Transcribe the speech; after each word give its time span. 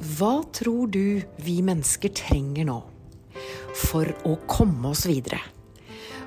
Hva 0.00 0.40
tror 0.54 0.88
du 0.92 1.22
vi 1.44 1.58
mennesker 1.64 2.12
trenger 2.16 2.66
nå 2.68 2.78
for 3.76 4.08
å 4.28 4.36
komme 4.50 4.92
oss 4.92 5.04
videre? 5.08 5.40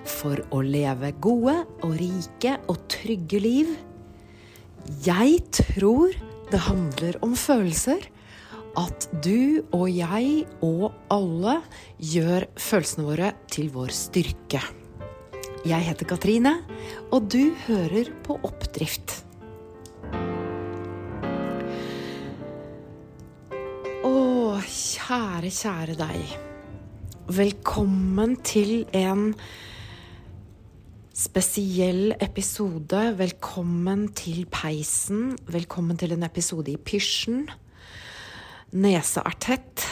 For 0.05 0.39
å 0.54 0.61
leve 0.61 1.11
gode 1.21 1.57
og 1.83 1.97
rike 1.97 2.59
og 2.70 2.86
trygge 2.91 3.41
liv? 3.41 3.73
Jeg 5.05 5.41
tror 5.50 6.14
det 6.51 6.61
handler 6.68 7.18
om 7.25 7.33
følelser. 7.39 8.05
At 8.75 9.07
du 9.23 9.64
og 9.73 9.88
jeg 9.88 10.45
og 10.66 10.89
alle 11.13 11.61
gjør 11.97 12.45
følelsene 12.59 13.07
våre 13.07 13.29
til 13.50 13.71
vår 13.73 13.93
styrke. 13.95 14.61
Jeg 15.66 15.88
heter 15.88 16.05
Katrine, 16.05 16.59
og 17.09 17.32
du 17.32 17.55
hører 17.66 18.11
på 18.27 18.36
Oppdrift. 18.45 19.25
Kjære, 25.05 25.51
kjære 25.54 25.95
deg. 26.00 26.32
Velkommen 27.29 28.32
til 28.41 28.87
en 28.97 29.36
spesiell 31.13 32.16
episode. 32.17 33.02
Velkommen 33.19 34.08
til 34.17 34.47
peisen. 34.49 35.36
Velkommen 35.45 35.99
til 36.02 36.16
en 36.16 36.25
episode 36.25 36.73
i 36.73 36.81
pysjen. 36.81 37.45
Nesa 38.73 39.22
er 39.30 39.38
tett. 39.45 39.86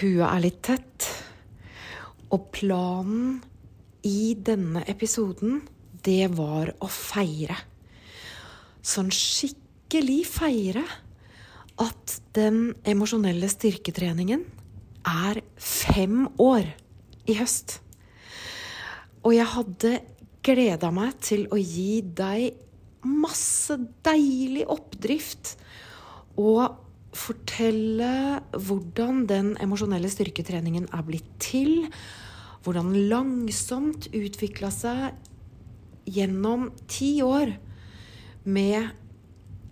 Huet 0.00 0.24
er 0.30 0.40
litt 0.46 0.64
tett. 0.64 1.10
Og 2.32 2.48
planen 2.56 3.42
i 4.00 4.32
denne 4.32 4.86
episoden, 4.88 5.60
det 6.08 6.32
var 6.38 6.72
å 6.80 6.88
feire. 6.88 7.60
Sånn 8.80 9.12
skikkelig 9.12 10.22
feire 10.32 10.88
at 11.80 12.18
den 12.36 12.74
emosjonelle 12.86 13.48
styrketreningen 13.50 14.44
er 15.04 15.40
fem 15.60 16.28
år 16.40 16.68
i 17.28 17.36
høst. 17.38 17.78
Og 19.24 19.34
jeg 19.36 19.48
hadde 19.54 19.94
gleda 20.44 20.90
meg 20.94 21.16
til 21.24 21.46
å 21.52 21.58
gi 21.58 22.02
deg 22.04 22.60
masse 23.04 23.76
deilig 24.04 24.64
oppdrift 24.72 25.54
og 26.40 26.80
fortelle 27.14 28.40
hvordan 28.52 29.24
den 29.30 29.52
emosjonelle 29.62 30.10
styrketreningen 30.10 30.88
er 30.92 31.04
blitt 31.06 31.28
til 31.42 31.86
hvordan 32.64 32.90
den 32.94 33.08
langsomt 33.12 34.08
utvikla 34.16 34.70
seg 34.72 35.14
gjennom 36.10 36.70
ti 36.90 37.18
år 37.24 37.54
med 38.44 38.90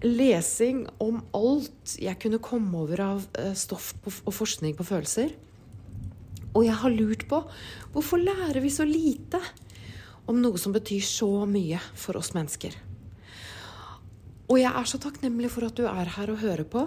lesing 0.03 0.85
om 1.03 1.21
alt 1.37 1.97
jeg 2.03 2.19
kunne 2.23 2.43
komme 2.43 2.85
over 2.85 3.03
av 3.05 3.27
eh, 3.39 3.55
stoff 3.59 3.93
og 4.05 4.33
forskning 4.35 4.77
på 4.79 4.87
følelser. 4.87 5.35
Og 6.53 6.67
jeg 6.67 6.77
har 6.83 6.95
lurt 6.95 7.27
på 7.31 7.43
hvorfor 7.95 8.21
lærer 8.21 8.61
vi 8.65 8.73
så 8.73 8.85
lite 8.89 9.41
om 10.29 10.39
noe 10.43 10.61
som 10.61 10.75
betyr 10.75 11.03
så 11.07 11.31
mye 11.49 11.81
for 11.99 12.19
oss 12.21 12.33
mennesker? 12.37 12.77
Og 14.53 14.59
jeg 14.61 14.69
er 14.69 14.89
så 14.89 15.01
takknemlig 15.01 15.49
for 15.55 15.65
at 15.69 15.79
du 15.79 15.87
er 15.89 16.13
her 16.19 16.33
og 16.35 16.43
hører 16.43 16.67
på. 16.69 16.85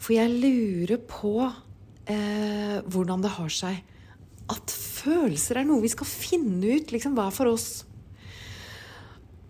For 0.00 0.16
jeg 0.16 0.32
lurer 0.32 0.98
på 1.04 1.34
eh, 1.44 2.78
hvordan 2.86 3.24
det 3.24 3.34
har 3.36 3.52
seg 3.52 3.82
at 4.52 4.72
følelser 4.72 5.60
er 5.60 5.66
noe 5.68 5.84
vi 5.84 5.90
skal 5.92 6.08
finne 6.08 6.78
ut 6.78 6.92
liksom, 6.94 7.14
hva 7.18 7.28
for 7.34 7.52
oss. 7.52 7.84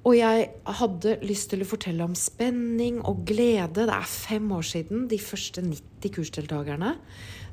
Og 0.02 0.16
jeg 0.18 0.48
hadde 0.80 1.18
lyst 1.22 1.52
til 1.52 1.62
å 1.62 1.68
fortelle 1.68 2.02
om 2.02 2.14
spenning 2.18 2.98
og 3.06 3.22
glede. 3.28 3.84
Det 3.86 3.94
er 3.94 4.08
fem 4.10 4.48
år 4.54 4.64
siden 4.66 5.06
de 5.10 5.18
første 5.22 5.62
90 5.62 6.14
kursdeltakerne 6.16 6.96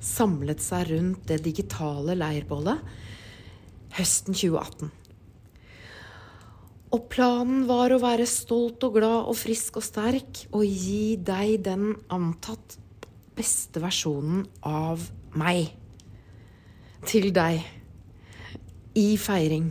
samlet 0.01 0.63
seg 0.63 0.89
rundt 0.89 1.27
det 1.29 1.43
digitale 1.45 2.15
leirbålet 2.17 2.81
høsten 3.99 4.33
2018. 4.33 4.89
Og 6.89 7.05
planen 7.11 7.67
var 7.69 7.93
å 7.93 8.01
være 8.01 8.25
stolt 8.29 8.81
og 8.87 8.95
glad 8.97 9.27
og 9.29 9.37
frisk 9.37 9.77
og 9.77 9.85
sterk 9.85 10.45
og 10.49 10.63
gi 10.65 11.19
deg 11.21 11.59
den 11.67 11.91
antatt 12.09 12.79
beste 13.37 13.81
versjonen 13.83 14.41
av 14.65 15.03
meg 15.37 15.69
til 17.05 17.29
deg 17.35 17.61
i 18.97 19.13
feiring. 19.21 19.69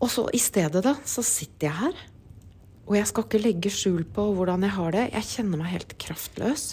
Og 0.00 0.08
så 0.08 0.26
i 0.32 0.40
stedet, 0.40 0.82
da, 0.84 0.94
så 1.04 1.24
sitter 1.26 1.68
jeg 1.68 1.78
her. 1.82 2.04
Og 2.88 2.96
jeg 2.96 3.08
skal 3.10 3.26
ikke 3.26 3.42
legge 3.42 3.72
skjul 3.72 4.06
på 4.08 4.30
hvordan 4.34 4.64
jeg 4.66 4.74
har 4.74 4.94
det. 4.96 5.04
Jeg 5.12 5.28
kjenner 5.34 5.60
meg 5.60 5.74
helt 5.74 5.92
kraftløs. 6.00 6.64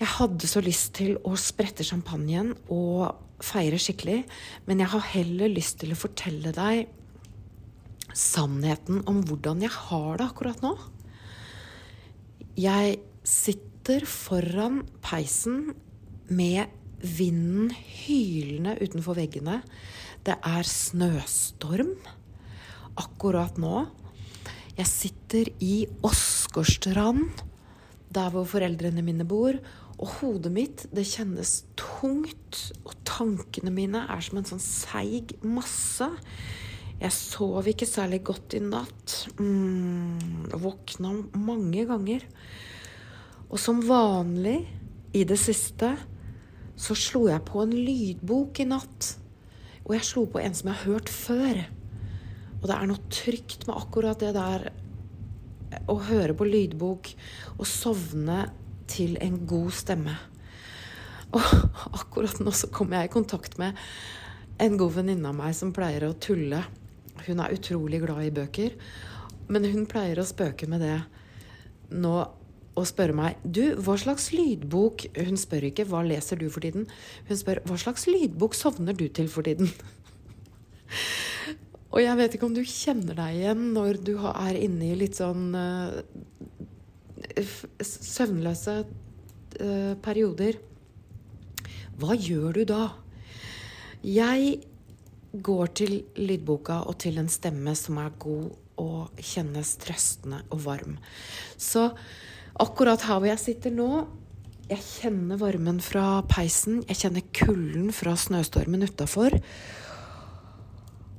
Jeg 0.00 0.10
hadde 0.16 0.48
så 0.50 0.62
lyst 0.64 0.96
til 0.98 1.18
å 1.22 1.36
sprette 1.38 1.86
champagnen 1.86 2.50
og 2.72 3.14
feire 3.44 3.78
skikkelig, 3.80 4.24
men 4.66 4.82
jeg 4.82 4.90
har 4.94 5.10
heller 5.12 5.52
lyst 5.52 5.78
til 5.82 5.94
å 5.94 5.98
fortelle 5.98 6.50
deg 6.54 6.88
sannheten 8.14 9.02
om 9.10 9.22
hvordan 9.26 9.62
jeg 9.64 9.74
har 9.74 10.18
det 10.18 10.26
akkurat 10.26 10.64
nå. 10.64 10.74
Jeg 12.58 12.98
sitter 13.26 14.06
foran 14.08 14.82
peisen 15.02 15.74
med 16.30 16.70
vinden 17.04 17.70
hylende 17.74 18.76
utenfor 18.80 19.18
veggene. 19.18 19.60
Det 20.24 20.36
er 20.40 20.64
snøstorm 20.64 21.96
akkurat 22.96 23.58
nå. 23.60 23.82
Jeg 24.74 24.88
sitter 24.88 25.50
i 25.60 25.84
Åsgårdstrand, 26.06 27.42
der 28.14 28.30
hvor 28.32 28.46
foreldrene 28.48 29.04
mine 29.04 29.26
bor. 29.28 29.58
Og 30.00 30.08
hodet 30.18 30.52
mitt, 30.54 30.86
det 30.96 31.04
kjennes 31.10 31.66
tungt. 31.76 32.60
Og 32.86 32.94
tankene 33.04 33.72
mine 33.74 34.06
er 34.08 34.24
som 34.24 34.40
en 34.40 34.48
sånn 34.48 34.62
seig 34.64 35.34
masse. 35.44 36.08
Jeg 37.02 37.12
sov 37.12 37.68
ikke 37.68 37.88
særlig 37.88 38.22
godt 38.24 38.56
i 38.56 38.62
natt. 38.64 39.18
Mm, 39.36 40.48
våkna 40.56 41.12
mange 41.36 41.84
ganger. 41.90 42.24
Og 43.50 43.60
som 43.60 43.84
vanlig 43.84 44.62
i 45.14 45.26
det 45.28 45.36
siste 45.38 45.92
så 46.80 46.96
slo 46.98 47.26
jeg 47.28 47.44
på 47.46 47.60
en 47.62 47.76
lydbok 47.76 48.64
i 48.64 48.66
natt. 48.72 49.12
Og 49.84 49.94
jeg 49.96 50.08
slo 50.08 50.24
på 50.30 50.40
en 50.40 50.56
som 50.56 50.70
jeg 50.70 50.80
har 50.80 50.92
hørt 50.94 51.12
før. 51.12 51.62
Og 52.60 52.68
det 52.70 52.76
er 52.76 52.88
noe 52.88 53.12
trygt 53.12 53.66
med 53.68 53.76
akkurat 53.76 54.20
det 54.22 54.32
der 54.36 54.70
å 55.90 55.96
høre 56.06 56.36
på 56.38 56.46
lydbok 56.48 57.10
og 57.58 57.66
sovne 57.68 58.44
til 58.90 59.18
en 59.24 59.40
god 59.48 59.72
stemme. 59.76 60.14
Og 61.34 61.42
akkurat 62.00 62.40
nå 62.40 62.54
så 62.54 62.70
kom 62.72 62.94
jeg 62.94 63.08
i 63.08 63.12
kontakt 63.12 63.58
med 63.60 63.76
en 64.62 64.78
god 64.78 65.00
venninne 65.00 65.28
av 65.28 65.36
meg 65.36 65.56
som 65.56 65.74
pleier 65.74 66.06
å 66.08 66.14
tulle. 66.16 66.62
Hun 67.26 67.42
er 67.42 67.56
utrolig 67.56 68.00
glad 68.04 68.22
i 68.26 68.32
bøker, 68.34 68.76
men 69.52 69.66
hun 69.68 69.88
pleier 69.90 70.20
å 70.20 70.26
spøke 70.28 70.68
med 70.70 70.82
det 70.84 70.96
nå 71.94 72.14
og 72.74 72.86
spørre 72.88 73.14
meg 73.16 73.40
Du, 73.44 73.62
hva 73.82 73.96
slags 74.00 74.30
lydbok 74.34 75.06
Hun 75.16 75.36
spør 75.40 75.68
ikke 75.70 75.86
hva 75.90 76.02
leser 76.06 76.40
du 76.40 76.48
for 76.50 76.64
tiden. 76.64 76.88
Hun 77.28 77.40
spør 77.40 77.62
hva 77.68 77.76
slags 77.80 78.08
lydbok 78.10 78.56
sovner 78.58 78.96
du 78.96 79.06
til 79.08 79.28
for 79.30 79.46
tiden? 79.46 79.70
og 81.94 82.00
jeg 82.02 82.18
vet 82.18 82.34
ikke 82.34 82.48
om 82.48 82.56
du 82.56 82.64
kjenner 82.66 83.14
deg 83.18 83.30
igjen 83.38 83.62
når 83.76 83.92
du 84.06 84.14
er 84.18 84.54
inne 84.58 84.90
i 84.90 84.98
litt 84.98 85.16
sånn 85.20 85.54
uh, 85.54 86.02
søvnløse 87.80 88.76
uh, 88.82 89.94
perioder. 90.02 90.54
Hva 92.00 92.12
gjør 92.18 92.50
du 92.58 92.64
da? 92.68 92.82
Jeg 94.04 94.58
går 95.34 95.66
til 95.78 95.94
lydboka 96.18 96.82
og 96.88 96.98
til 97.02 97.18
en 97.22 97.30
stemme 97.32 97.74
som 97.78 97.98
er 98.02 98.10
god 98.22 98.50
og 98.82 99.22
kjennes 99.22 99.76
trøstende 99.82 100.42
og 100.50 100.64
varm. 100.66 100.98
Så 101.56 101.90
Akkurat 102.62 103.02
her 103.08 103.18
hvor 103.18 103.26
jeg 103.26 103.42
sitter 103.42 103.72
nå, 103.74 103.88
jeg 104.70 104.80
kjenner 104.80 105.40
varmen 105.40 105.80
fra 105.82 106.22
peisen. 106.30 106.82
Jeg 106.88 107.02
kjenner 107.02 107.24
kulden 107.36 107.90
fra 107.92 108.14
snøstormen 108.16 108.86
utafor. 108.86 109.34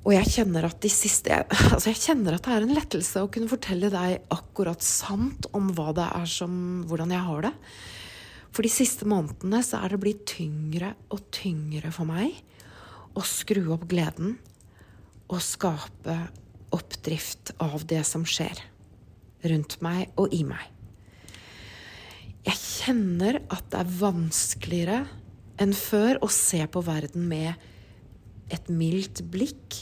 Og 0.06 0.14
jeg 0.14 0.32
kjenner 0.36 0.68
at 0.68 0.80
de 0.82 0.90
siste 0.94 1.34
altså 1.74 1.92
jeg 1.92 2.02
kjenner 2.02 2.38
at 2.38 2.46
det 2.46 2.56
er 2.56 2.66
en 2.66 2.74
lettelse 2.78 3.22
å 3.22 3.30
kunne 3.34 3.52
fortelle 3.52 3.92
deg 3.94 4.30
akkurat 4.34 4.86
sant 4.86 5.50
om 5.58 5.72
hva 5.76 5.92
det 5.98 6.08
er 6.08 6.30
som, 6.30 6.56
hvordan 6.90 7.14
jeg 7.14 7.26
har 7.28 7.48
det. 7.48 7.54
For 8.56 8.64
de 8.64 8.72
siste 8.72 9.08
månedene 9.10 9.60
så 9.66 9.82
er 9.84 9.92
det 9.92 10.02
blitt 10.02 10.24
tyngre 10.32 10.94
og 11.12 11.26
tyngre 11.36 11.92
for 11.94 12.08
meg 12.08 12.38
å 13.16 13.24
skru 13.28 13.66
opp 13.76 13.84
gleden 13.92 14.38
og 15.26 15.42
skape 15.44 16.16
oppdrift 16.76 17.56
av 17.64 17.84
det 17.90 18.04
som 18.08 18.24
skjer 18.28 18.62
rundt 19.46 19.78
meg 19.84 20.16
og 20.22 20.34
i 20.34 20.46
meg. 20.48 20.75
Jeg 22.46 22.58
kjenner 22.62 23.40
at 23.50 23.66
det 23.74 23.82
er 23.82 23.94
vanskeligere 24.00 25.00
enn 25.62 25.74
før 25.78 26.20
å 26.26 26.30
se 26.32 26.62
på 26.70 26.84
verden 26.86 27.26
med 27.30 27.54
et 28.54 28.70
mildt 28.70 29.24
blikk. 29.34 29.80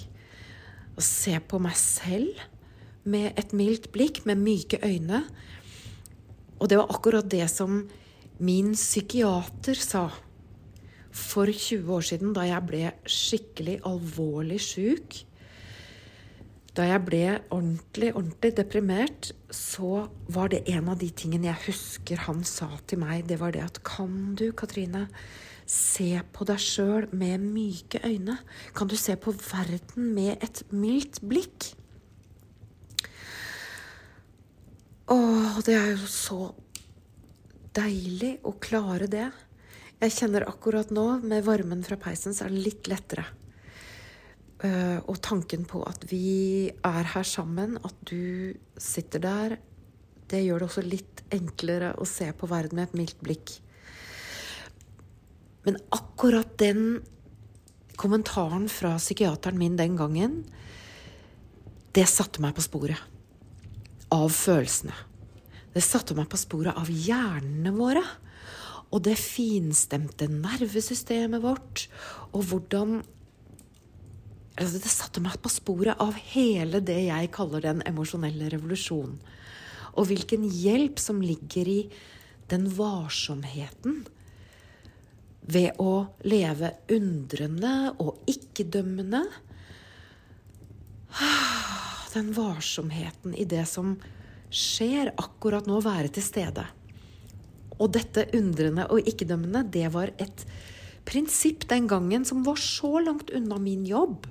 Å 0.95 1.03
se 1.03 1.35
på 1.43 1.59
meg 1.61 1.75
selv 1.79 2.39
med 3.03 3.33
et 3.39 3.51
mildt 3.57 3.89
blikk, 3.91 4.21
med 4.29 4.39
myke 4.39 4.79
øyne. 4.85 5.23
Og 6.61 6.69
det 6.71 6.79
var 6.79 6.93
akkurat 6.93 7.27
det 7.27 7.49
som 7.51 7.81
min 8.43 8.71
psykiater 8.77 9.75
sa 9.75 10.07
for 11.13 11.51
20 11.51 11.91
år 11.93 12.05
siden, 12.07 12.31
da 12.33 12.45
jeg 12.47 12.67
ble 12.69 12.83
skikkelig 13.09 13.81
alvorlig 13.89 14.61
sjuk. 14.63 15.19
Da 16.73 16.87
jeg 16.89 17.03
ble 17.05 17.25
ordentlig, 17.53 18.09
ordentlig 18.17 18.49
deprimert, 18.57 19.29
så 19.53 20.07
var 20.33 20.49
det 20.49 20.63
en 20.73 20.89
av 20.89 20.97
de 21.01 21.11
tingene 21.13 21.51
jeg 21.51 21.67
husker 21.67 22.23
han 22.25 22.41
sa 22.49 22.71
til 22.89 23.03
meg, 23.03 23.27
det 23.29 23.37
var 23.41 23.53
det 23.53 23.61
at 23.61 23.77
kan 23.85 24.33
du, 24.39 24.47
Katrine, 24.57 25.05
se 25.69 26.17
på 26.33 26.47
deg 26.49 26.59
sjøl 26.59 27.05
med 27.13 27.45
myke 27.45 28.01
øyne? 28.03 28.39
Kan 28.73 28.89
du 28.89 28.97
se 28.97 29.13
på 29.15 29.35
verden 29.37 30.09
med 30.15 30.41
et 30.41 30.63
mildt 30.73 31.21
blikk? 31.21 31.69
Å, 35.13 35.19
det 35.61 35.77
er 35.77 35.93
jo 35.93 36.09
så 36.09 36.41
deilig 37.77 38.39
å 38.49 38.55
klare 38.57 39.05
det. 39.11 39.29
Jeg 40.01 40.17
kjenner 40.17 40.49
akkurat 40.49 40.89
nå, 40.89 41.05
med 41.21 41.45
varmen 41.45 41.85
fra 41.85 42.01
peisen, 42.01 42.33
så 42.33 42.47
er 42.47 42.53
det 42.55 42.65
litt 42.65 42.89
lettere. 42.89 43.29
Uh, 44.63 45.03
og 45.11 45.17
tanken 45.19 45.65
på 45.67 45.81
at 45.83 46.05
vi 46.07 46.71
er 46.87 47.09
her 47.13 47.27
sammen, 47.27 47.75
at 47.83 47.97
du 48.07 48.53
sitter 48.79 49.19
der, 49.23 49.57
det 50.31 50.39
gjør 50.45 50.63
det 50.63 50.69
også 50.69 50.83
litt 50.85 51.23
enklere 51.35 51.91
å 51.99 52.07
se 52.07 52.29
på 52.31 52.47
verden 52.47 52.79
med 52.79 52.87
et 52.87 52.95
mildt 53.01 53.19
blikk. 53.25 53.57
Men 55.67 55.79
akkurat 55.95 56.55
den 56.59 57.01
kommentaren 57.99 58.69
fra 58.71 58.95
psykiateren 58.97 59.59
min 59.59 59.75
den 59.79 59.97
gangen, 59.99 60.41
det 61.93 62.07
satte 62.09 62.41
meg 62.41 62.55
på 62.57 62.63
sporet 62.65 62.99
av 64.13 64.31
følelsene. 64.33 64.95
Det 65.73 65.81
satte 65.83 66.15
meg 66.17 66.29
på 66.29 66.39
sporet 66.39 66.77
av 66.77 66.89
hjernene 66.89 67.73
våre. 67.75 68.03
Og 68.93 69.01
det 69.07 69.15
finstemte 69.17 70.27
nervesystemet 70.29 71.41
vårt, 71.41 71.87
og 72.29 72.43
hvordan 72.45 72.99
altså 74.57 74.79
Det 74.81 74.91
satte 74.91 75.21
meg 75.23 75.39
på 75.41 75.51
sporet 75.51 75.99
av 76.01 76.17
hele 76.33 76.81
det 76.85 76.99
jeg 77.07 77.31
kaller 77.33 77.63
den 77.65 77.81
emosjonelle 77.89 78.51
revolusjonen. 78.53 79.17
Og 79.93 80.09
hvilken 80.09 80.45
hjelp 80.49 80.99
som 81.01 81.21
ligger 81.21 81.69
i 81.69 81.79
den 82.49 82.67
varsomheten 82.77 84.03
ved 85.43 85.79
å 85.81 86.05
leve 86.25 86.71
undrende 86.93 87.93
og 88.01 88.29
ikke-dømmende. 88.29 89.23
Den 92.13 92.29
varsomheten 92.35 93.35
i 93.37 93.45
det 93.49 93.65
som 93.69 93.95
skjer 94.53 95.11
akkurat 95.17 95.65
nå, 95.69 95.79
være 95.81 96.13
til 96.13 96.25
stede. 96.25 96.65
Og 97.81 97.89
dette 97.93 98.27
undrende 98.37 98.85
og 98.93 99.09
ikke-dømmende, 99.09 99.65
det 99.73 99.89
var 99.93 100.13
et 100.21 100.45
prinsipp 101.09 101.65
den 101.69 101.89
gangen 101.89 102.25
som 102.25 102.45
var 102.45 102.61
så 102.61 103.01
langt 103.03 103.33
unna 103.33 103.57
min 103.59 103.83
jobb 103.85 104.29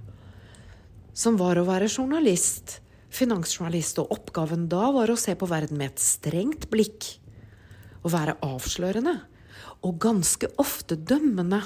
som 1.12 1.37
var 1.41 1.61
å 1.61 1.67
være 1.69 1.91
journalist, 1.91 2.79
finansjournalist, 3.12 4.00
og 4.00 4.14
oppgaven 4.14 4.67
da 4.73 4.88
var 4.94 5.12
å 5.12 5.19
se 5.20 5.35
på 5.37 5.49
verden 5.50 5.81
med 5.81 5.93
et 5.93 6.03
strengt 6.03 6.69
blikk. 6.73 7.19
Å 8.03 8.11
være 8.11 8.38
avslørende. 8.43 9.19
Og 9.87 9.99
ganske 10.03 10.49
ofte 10.62 10.97
dømmende. 10.97 11.61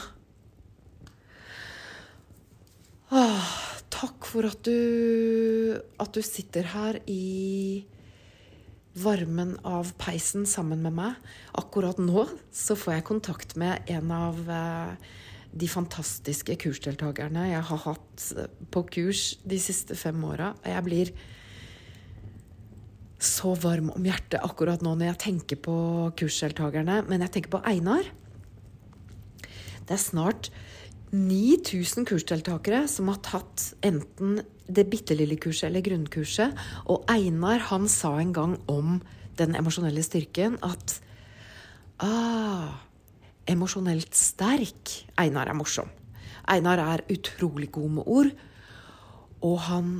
Åh, 3.15 3.53
takk 3.93 4.27
for 4.29 4.49
at 4.49 4.67
du, 4.67 5.77
at 6.03 6.17
du 6.17 6.25
sitter 6.25 6.67
her 6.75 6.99
i 7.07 7.87
varmen 8.97 9.55
av 9.65 9.93
peisen 10.01 10.47
sammen 10.49 10.83
med 10.85 10.97
meg. 10.97 11.21
Akkurat 11.57 12.01
nå 12.01 12.27
så 12.53 12.77
får 12.79 12.97
jeg 12.97 13.09
kontakt 13.09 13.57
med 13.61 13.87
en 13.93 14.13
av 14.15 14.41
eh, 14.51 15.15
de 15.56 15.69
fantastiske 15.70 16.56
kursdeltakerne 16.61 17.49
jeg 17.50 17.64
har 17.70 17.82
hatt 17.87 18.26
på 18.73 18.82
kurs 18.93 19.25
de 19.49 19.58
siste 19.62 19.97
fem 19.99 20.20
åra. 20.29 20.53
Jeg 20.67 20.87
blir 20.87 21.12
så 23.23 23.55
varm 23.56 23.91
om 23.94 24.05
hjertet 24.05 24.44
akkurat 24.44 24.82
nå 24.85 24.93
når 24.94 25.12
jeg 25.12 25.23
tenker 25.25 25.61
på 25.64 25.76
kursdeltakerne. 26.20 27.03
Men 27.08 27.25
jeg 27.25 27.37
tenker 27.37 27.56
på 27.56 27.62
Einar. 27.69 28.08
Det 29.87 29.94
er 29.97 30.03
snart 30.03 30.50
9000 31.14 32.06
kursdeltakere 32.09 32.85
som 32.91 33.09
har 33.12 33.23
tatt 33.25 33.70
enten 33.87 34.41
det 34.67 34.88
bitte 34.91 35.14
lille 35.17 35.38
kurset 35.41 35.70
eller 35.70 35.85
grunnkurset. 35.87 36.56
Og 36.93 37.06
Einar 37.12 37.62
han 37.70 37.88
sa 37.91 38.17
en 38.20 38.35
gang 38.37 38.56
om 38.69 38.99
den 39.38 39.56
emosjonelle 39.56 40.02
styrken 40.05 40.59
at 40.64 40.99
ah, 42.02 42.82
emosjonelt 43.51 44.15
sterk. 44.17 44.93
Einar 45.21 45.51
er 45.51 45.59
morsom. 45.59 45.91
Einar 46.51 46.83
er 46.83 47.05
utrolig 47.13 47.71
god 47.75 47.99
med 47.99 48.07
ord. 48.07 48.31
Og 49.47 49.59
han, 49.67 49.91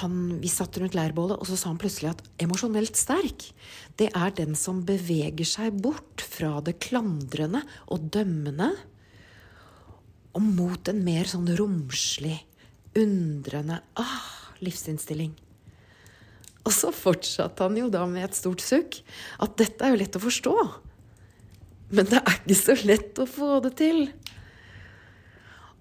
han, 0.00 0.14
Vi 0.42 0.50
satt 0.52 0.76
rundt 0.78 0.96
leirbålet, 0.98 1.38
og 1.38 1.48
så 1.48 1.56
sa 1.56 1.70
han 1.72 1.80
plutselig 1.80 2.12
at 2.12 2.22
emosjonelt 2.44 2.98
sterk, 2.98 3.50
det 3.98 4.10
er 4.14 4.34
den 4.36 4.54
som 4.58 4.84
beveger 4.86 5.48
seg 5.48 5.80
bort 5.82 6.22
fra 6.22 6.58
det 6.64 6.78
klandrende 6.84 7.64
og 7.88 8.10
dømmende 8.12 8.72
og 10.36 10.44
mot 10.44 10.90
en 10.90 11.00
mer 11.02 11.26
sånn 11.26 11.48
romslig, 11.58 12.36
undrende 12.98 13.80
ah, 13.98 14.52
livsinnstilling. 14.62 15.32
Og 16.68 16.74
så 16.74 16.92
fortsatte 16.92 17.64
han 17.64 17.78
jo 17.80 17.88
da 17.90 18.04
med 18.06 18.26
et 18.26 18.36
stort 18.36 18.62
sukk 18.62 19.00
at 19.42 19.56
dette 19.58 19.84
er 19.84 19.94
jo 19.94 20.00
lett 20.02 20.18
å 20.18 20.22
forstå. 20.22 20.54
Men 21.88 22.08
det 22.10 22.20
er 22.20 22.40
ikke 22.42 22.58
så 22.58 22.76
lett 22.88 23.20
å 23.20 23.26
få 23.28 23.58
det 23.64 23.74
til. 23.80 24.02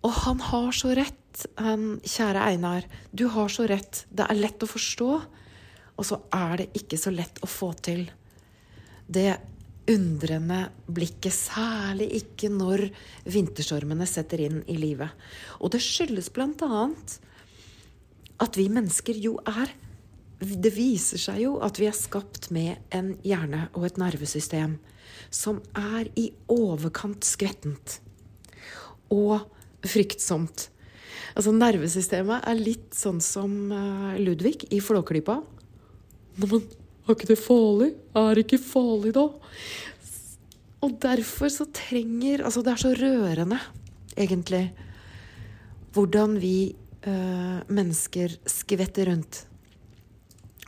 Og 0.08 0.14
han 0.24 0.40
har 0.52 0.70
så 0.76 0.94
rett, 0.96 1.48
han 1.60 1.98
kjære 2.06 2.46
Einar. 2.54 2.88
Du 3.12 3.28
har 3.34 3.52
så 3.52 3.68
rett. 3.70 4.06
Det 4.10 4.28
er 4.28 4.40
lett 4.40 4.64
å 4.64 4.70
forstå, 4.70 5.12
og 5.98 6.08
så 6.08 6.22
er 6.34 6.64
det 6.64 6.72
ikke 6.80 7.00
så 7.02 7.12
lett 7.14 7.42
å 7.44 7.50
få 7.50 7.74
til. 7.84 8.06
Det 9.08 9.32
undrende 9.88 10.66
blikket, 10.92 11.34
særlig 11.34 12.10
ikke 12.22 12.50
når 12.52 12.88
vinterstormene 13.32 14.08
setter 14.10 14.44
inn 14.48 14.62
i 14.68 14.76
livet. 14.80 15.12
Og 15.64 15.72
det 15.76 15.84
skyldes 15.84 16.32
annet 16.38 17.20
at 18.44 18.58
vi 18.60 18.68
mennesker 18.70 19.18
jo 19.18 19.40
er 19.48 19.74
Det 20.38 20.70
viser 20.70 21.18
seg 21.18 21.40
jo 21.42 21.56
at 21.66 21.80
vi 21.82 21.88
er 21.90 21.96
skapt 21.98 22.52
med 22.54 22.78
en 22.94 23.16
hjerne 23.26 23.72
og 23.74 23.88
et 23.88 23.96
nervesystem 23.98 24.76
som 25.34 25.62
er 25.78 26.10
i 26.20 26.30
overkant 26.52 27.26
skvettent 27.28 28.00
og 29.14 29.48
fryktsomt. 29.88 30.68
Altså 31.38 31.54
Nervesystemet 31.54 32.48
er 32.50 32.60
litt 32.60 32.96
sånn 32.98 33.20
som 33.24 33.72
eh, 33.72 34.18
Ludvig 34.24 34.66
i 34.74 34.82
Flåklypa. 34.84 35.40
Men 36.42 36.64
er 37.08 37.16
ikke 37.16 37.30
det 37.30 37.40
farlig? 37.40 37.92
Er 38.18 38.34
det 38.36 38.46
ikke 38.46 38.62
farlig, 38.62 39.14
da? 39.16 39.28
Og 40.86 40.98
derfor 41.02 41.50
så 41.52 41.66
trenger 41.74 42.44
Altså, 42.46 42.62
det 42.66 42.74
er 42.74 42.82
så 42.82 42.94
rørende, 42.98 43.60
egentlig, 44.18 44.66
hvordan 45.96 46.38
vi 46.42 46.76
øh, 47.08 47.60
mennesker 47.70 48.38
skvetter 48.46 49.10
rundt. 49.12 49.46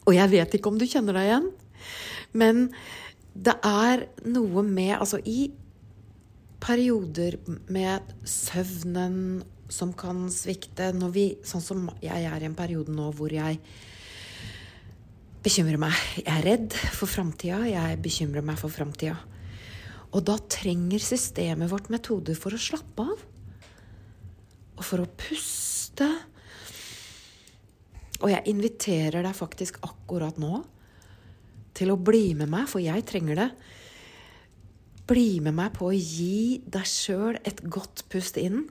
Og 0.08 0.16
jeg 0.16 0.32
vet 0.32 0.56
ikke 0.58 0.72
om 0.72 0.80
du 0.80 0.88
kjenner 0.90 1.18
deg 1.20 1.28
igjen, 1.30 1.52
men 2.34 2.64
det 3.34 3.56
er 3.66 4.08
noe 4.28 4.64
med 4.66 4.96
Altså, 4.98 5.20
i 5.24 5.52
perioder 6.60 7.38
med 7.72 8.14
søvnen 8.28 9.44
som 9.72 9.94
kan 9.94 10.26
svikte 10.34 10.90
når 10.98 11.14
vi, 11.14 11.26
Sånn 11.46 11.64
som 11.64 11.88
jeg 12.04 12.26
er 12.26 12.42
i 12.42 12.48
en 12.50 12.58
periode 12.58 12.94
nå 12.94 13.12
hvor 13.16 13.32
jeg 13.34 13.60
bekymrer 15.40 15.80
meg. 15.80 15.96
Jeg 16.20 16.34
er 16.34 16.44
redd 16.44 16.74
for 16.98 17.08
framtida. 17.08 17.62
Jeg 17.70 18.00
bekymrer 18.04 18.44
meg 18.46 18.60
for 18.60 18.74
framtida. 18.74 19.16
Og 20.10 20.26
da 20.26 20.36
trenger 20.52 21.00
systemet 21.04 21.70
vårt 21.72 21.88
metoder 21.94 22.36
for 22.36 22.56
å 22.56 22.60
slappe 22.60 23.06
av. 23.06 23.22
Og 24.80 24.84
for 24.84 25.04
å 25.04 25.08
puste. 25.22 26.10
Og 28.20 28.28
jeg 28.34 28.52
inviterer 28.52 29.24
deg 29.24 29.38
faktisk 29.38 29.80
akkurat 29.86 30.40
nå 30.42 30.60
til 31.80 31.94
å 31.94 32.00
bli 32.00 32.34
med 32.38 32.52
meg, 32.52 32.68
for 32.72 32.84
jeg 32.84 33.06
trenger 33.08 33.40
det. 33.40 33.50
Bli 35.10 35.40
med 35.42 35.56
meg 35.58 35.74
på 35.78 35.90
å 35.90 35.96
gi 35.96 36.60
deg 36.70 36.88
sjøl 36.88 37.40
et 37.48 37.64
godt 37.72 38.06
pust 38.12 38.38
inn. 38.38 38.68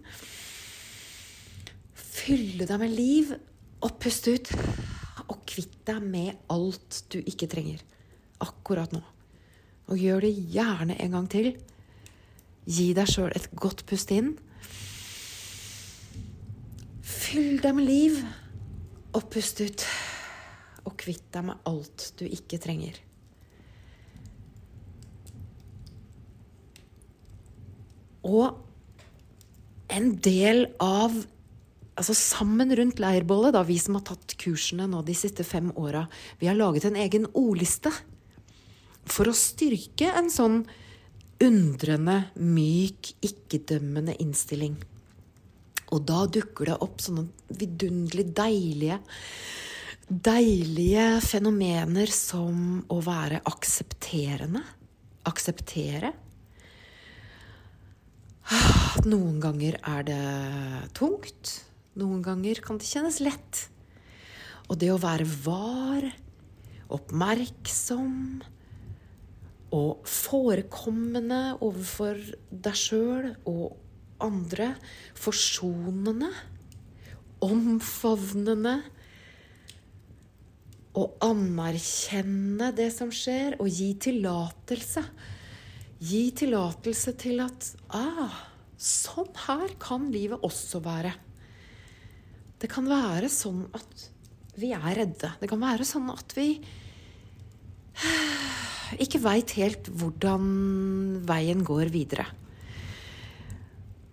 Fylle 1.97 2.69
deg 2.69 2.83
med 2.83 2.95
liv 2.95 3.33
og 3.85 3.97
puste 4.03 4.37
ut. 4.37 4.53
Og 5.29 5.41
kvitt 5.49 5.81
deg 5.89 6.05
med 6.05 6.37
alt 6.53 7.03
du 7.13 7.19
ikke 7.21 7.49
trenger 7.51 7.83
akkurat 8.45 8.93
nå. 8.95 9.03
Og 9.89 9.99
gjør 9.99 10.27
det 10.27 10.35
gjerne 10.55 10.99
en 11.01 11.17
gang 11.17 11.29
til. 11.33 11.51
Gi 12.69 12.91
deg 12.97 13.09
sjøl 13.09 13.33
et 13.35 13.49
godt 13.57 13.87
pust 13.89 14.13
inn. 14.15 14.35
Fyll 17.03 17.59
deg 17.65 17.75
med 17.77 17.89
liv 17.89 18.21
og 19.17 19.27
pust 19.33 19.61
ut 19.65 19.85
og 20.89 20.97
kvitt 21.01 21.27
deg 21.35 21.51
med 21.51 21.69
alt 21.69 22.09
du 22.19 22.25
ikke 22.27 22.61
trenger. 22.63 22.99
Og 28.29 28.59
en 29.95 30.15
del 30.25 30.67
av 30.83 31.17
Altså 31.99 32.15
sammen 32.15 32.71
rundt 32.79 33.01
leirbålet, 33.03 33.51
da, 33.57 33.65
vi 33.67 33.75
som 33.83 33.97
har 33.97 34.05
tatt 34.07 34.37
kursene 34.39 34.85
nå 34.87 35.01
de 35.03 35.17
siste 35.19 35.43
fem 35.43 35.73
åra, 35.75 36.05
vi 36.39 36.47
har 36.47 36.55
laget 36.55 36.85
en 36.87 36.99
egen 37.03 37.25
ordliste 37.35 37.91
for 39.03 39.27
å 39.27 39.35
styrke 39.35 40.13
en 40.15 40.31
sånn 40.31 40.61
undrende, 41.43 42.21
myk, 42.39 43.11
ikke-dømmende 43.19 44.15
innstilling. 44.23 44.77
Og 45.91 46.07
da 46.07 46.23
dukker 46.31 46.71
det 46.71 46.79
opp 46.87 47.03
sånne 47.03 47.27
vidunderlig 47.51 48.29
deilige 48.37 49.01
Deilige 50.09 51.19
fenomener 51.21 52.09
som 52.09 52.79
å 52.89 52.97
være 53.05 53.43
aksepterende. 53.45 54.63
Akseptere. 55.29 56.15
Noen 59.05 59.37
ganger 59.45 59.77
er 59.85 60.09
det 60.09 60.23
tungt. 60.97 61.53
Noen 62.01 62.25
ganger 62.25 62.63
kan 62.65 62.81
det 62.81 62.89
kjennes 62.89 63.21
lett. 63.21 63.63
Og 64.73 64.81
det 64.81 64.89
å 64.95 65.03
være 65.03 65.29
var, 65.45 66.09
oppmerksom 66.89 68.41
og 69.77 70.09
forekommende 70.09 71.59
overfor 71.61 72.17
deg 72.49 72.81
sjøl 72.81 73.35
og 73.45 73.77
andre, 74.25 74.73
forsonende, 75.21 76.33
omfavnende 77.45 78.79
å 80.99 81.07
anerkjenne 81.23 82.73
det 82.77 82.91
som 82.95 83.11
skjer, 83.15 83.57
og 83.63 83.71
gi 83.71 83.93
tillatelse. 84.09 85.05
Gi 85.99 86.25
tillatelse 86.39 87.15
til 87.19 87.43
at 87.45 87.71
ah, 87.95 88.35
sånn 88.79 89.31
her 89.47 89.75
kan 89.83 90.09
livet 90.15 90.43
også 90.47 90.83
være. 90.83 91.15
Det 92.59 92.71
kan 92.71 92.89
være 92.91 93.31
sånn 93.31 93.65
at 93.75 94.09
vi 94.59 94.73
er 94.75 94.91
redde. 94.99 95.31
Det 95.39 95.51
kan 95.51 95.63
være 95.63 95.87
sånn 95.87 96.09
at 96.11 96.35
vi 96.35 96.51
ikke 99.05 99.23
veit 99.23 99.55
helt 99.59 99.91
hvordan 99.95 100.49
veien 101.29 101.63
går 101.67 101.93
videre. 101.95 102.27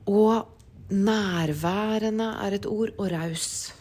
Og 0.05 0.93
nærværende 0.93 2.27
er 2.45 2.59
et 2.59 2.67
ord, 2.69 2.93
og 3.01 3.09
raus. 3.09 3.73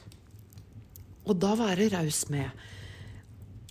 Og 1.28 1.36
da 1.40 1.52
være 1.58 1.90
raus 1.92 2.24
med 2.32 2.48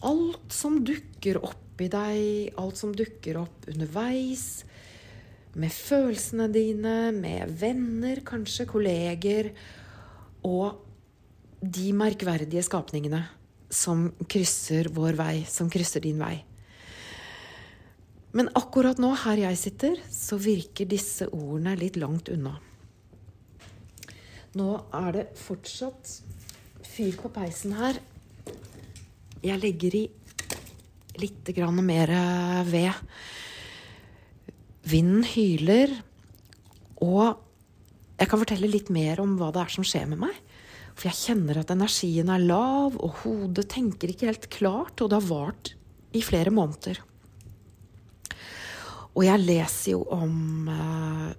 alt 0.04 0.54
som 0.54 0.82
dukker 0.86 1.40
opp 1.44 1.82
i 1.82 1.90
deg, 1.92 2.54
alt 2.60 2.80
som 2.80 2.94
dukker 2.96 3.40
opp 3.42 3.68
underveis, 3.72 4.64
med 5.54 5.74
følelsene 5.74 6.48
dine, 6.54 7.12
med 7.14 7.54
venner, 7.62 8.24
kanskje 8.26 8.66
kolleger, 8.70 9.52
og 10.44 10.82
de 11.64 11.92
merkverdige 11.96 12.64
skapningene 12.66 13.22
som 13.74 14.10
krysser 14.30 14.90
vår 14.94 15.18
vei, 15.18 15.36
som 15.50 15.70
krysser 15.72 16.04
din 16.04 16.20
vei. 16.22 16.36
Men 18.34 18.50
akkurat 18.58 18.98
nå, 19.02 19.12
her 19.24 19.44
jeg 19.46 19.60
sitter, 19.62 20.00
så 20.10 20.40
virker 20.42 20.90
disse 20.90 21.30
ordene 21.30 21.76
litt 21.78 22.00
langt 22.02 22.32
unna. 22.34 22.56
Nå 24.58 24.70
er 24.94 25.14
det 25.14 25.28
fortsatt 25.38 26.18
fyr 26.86 27.16
på 27.22 27.30
peisen 27.34 27.76
her, 27.78 27.98
jeg 29.44 29.60
legger 29.60 29.96
i 29.98 30.04
litt 31.22 31.52
mer 31.84 32.12
ved. 32.66 32.94
Vinden 34.84 35.24
hyler, 35.24 35.92
og 37.04 37.38
jeg 38.20 38.30
kan 38.30 38.42
fortelle 38.42 38.72
litt 38.72 38.90
mer 38.94 39.22
om 39.24 39.38
hva 39.40 39.52
det 39.54 39.62
er 39.62 39.74
som 39.74 39.86
skjer 39.88 40.10
med 40.12 40.24
meg. 40.26 40.36
For 40.94 41.10
jeg 41.10 41.20
kjenner 41.20 41.62
at 41.62 41.72
energien 41.74 42.30
er 42.30 42.44
lav, 42.44 42.98
og 42.98 43.24
hodet 43.24 43.68
tenker 43.74 44.12
ikke 44.12 44.30
helt 44.30 44.50
klart, 44.54 45.02
og 45.02 45.10
det 45.10 45.20
har 45.20 45.30
vart 45.30 45.74
i 46.14 46.22
flere 46.22 46.54
måneder. 46.54 47.02
Og 49.14 49.26
jeg 49.26 49.44
leser 49.44 49.94
jo 49.94 50.04
om 50.14 50.70
eh, 50.74 51.32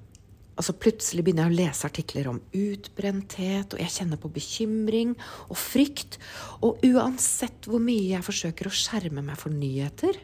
Altså 0.55 0.75
Plutselig 0.79 1.25
begynner 1.27 1.49
jeg 1.49 1.55
å 1.55 1.59
lese 1.59 1.89
artikler 1.89 2.29
om 2.31 2.39
utbrenthet, 2.55 3.75
og 3.75 3.83
jeg 3.83 3.95
kjenner 3.97 4.21
på 4.23 4.31
bekymring 4.35 5.17
og 5.49 5.59
frykt. 5.59 6.21
Og 6.63 6.85
uansett 6.87 7.67
hvor 7.71 7.83
mye 7.83 8.13
jeg 8.13 8.27
forsøker 8.27 8.71
å 8.71 8.75
skjerme 8.75 9.25
meg 9.27 9.41
for 9.41 9.55
nyheter, 9.55 10.21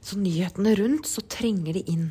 så 0.00 0.16
nyhetene 0.16 0.72
rundt, 0.78 1.08
så 1.10 1.24
trenger 1.28 1.76
de 1.76 1.84
inn. 1.92 2.08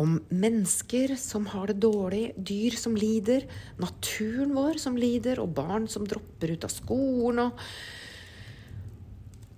Om 0.00 0.16
mennesker 0.34 1.14
som 1.20 1.46
har 1.52 1.70
det 1.70 1.78
dårlig, 1.84 2.32
dyr 2.34 2.74
som 2.80 2.96
lider, 2.98 3.44
naturen 3.78 4.56
vår 4.56 4.80
som 4.82 4.96
lider, 4.98 5.38
og 5.38 5.54
barn 5.54 5.86
som 5.92 6.08
dropper 6.08 6.56
ut 6.56 6.66
av 6.66 6.74
skolen. 6.74 7.44
og 7.46 7.60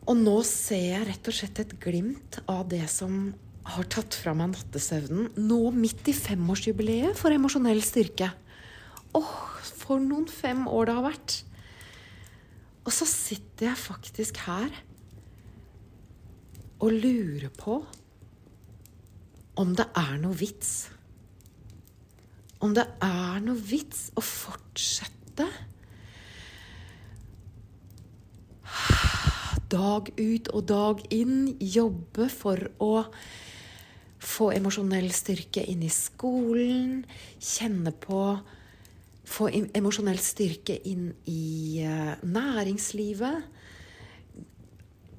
og 0.06 0.14
nå 0.20 0.36
ser 0.46 0.84
jeg 0.84 1.06
rett 1.08 1.28
og 1.28 1.34
slett 1.34 1.60
et 1.64 1.72
glimt 1.82 2.38
av 2.46 2.68
det 2.70 2.84
som 2.90 3.32
har 3.66 3.88
tatt 3.90 4.14
fra 4.14 4.34
meg 4.36 4.52
nattesøvnen 4.52 5.32
nå 5.48 5.58
midt 5.74 6.06
i 6.10 6.14
femårsjubileet 6.14 7.18
for 7.18 7.34
emosjonell 7.34 7.82
styrke. 7.84 8.30
Åh, 9.16 9.32
for 9.80 10.02
noen 10.02 10.28
fem 10.30 10.66
år 10.70 10.88
det 10.88 10.96
har 10.98 11.06
vært. 11.08 11.36
Og 12.86 12.94
så 12.94 13.08
sitter 13.10 13.70
jeg 13.70 13.82
faktisk 13.82 14.42
her 14.46 14.70
og 16.76 16.92
lurer 16.92 17.50
på 17.56 17.80
om 19.56 19.72
det 19.74 19.88
er 19.96 20.18
noe 20.20 20.36
vits. 20.36 20.74
Om 22.62 22.76
det 22.76 22.84
er 23.02 23.40
noe 23.44 23.58
vits 23.58 24.10
å 24.16 24.22
fortsette 24.22 25.48
dag 29.72 30.10
ut 30.14 30.50
og 30.54 30.66
dag 30.68 31.00
inn 31.14 31.56
jobbe 31.58 32.28
for 32.30 32.68
å 32.82 32.92
få 34.26 34.50
emosjonell 34.56 35.08
styrke 35.14 35.62
inn 35.70 35.84
i 35.86 35.92
skolen. 35.92 37.02
Kjenne 37.38 37.94
på 37.94 38.20
Få 39.26 39.48
emosjonell 39.50 40.20
styrke 40.22 40.76
inn 40.86 41.08
i 41.26 41.82
uh, 41.82 42.14
næringslivet. 42.22 43.48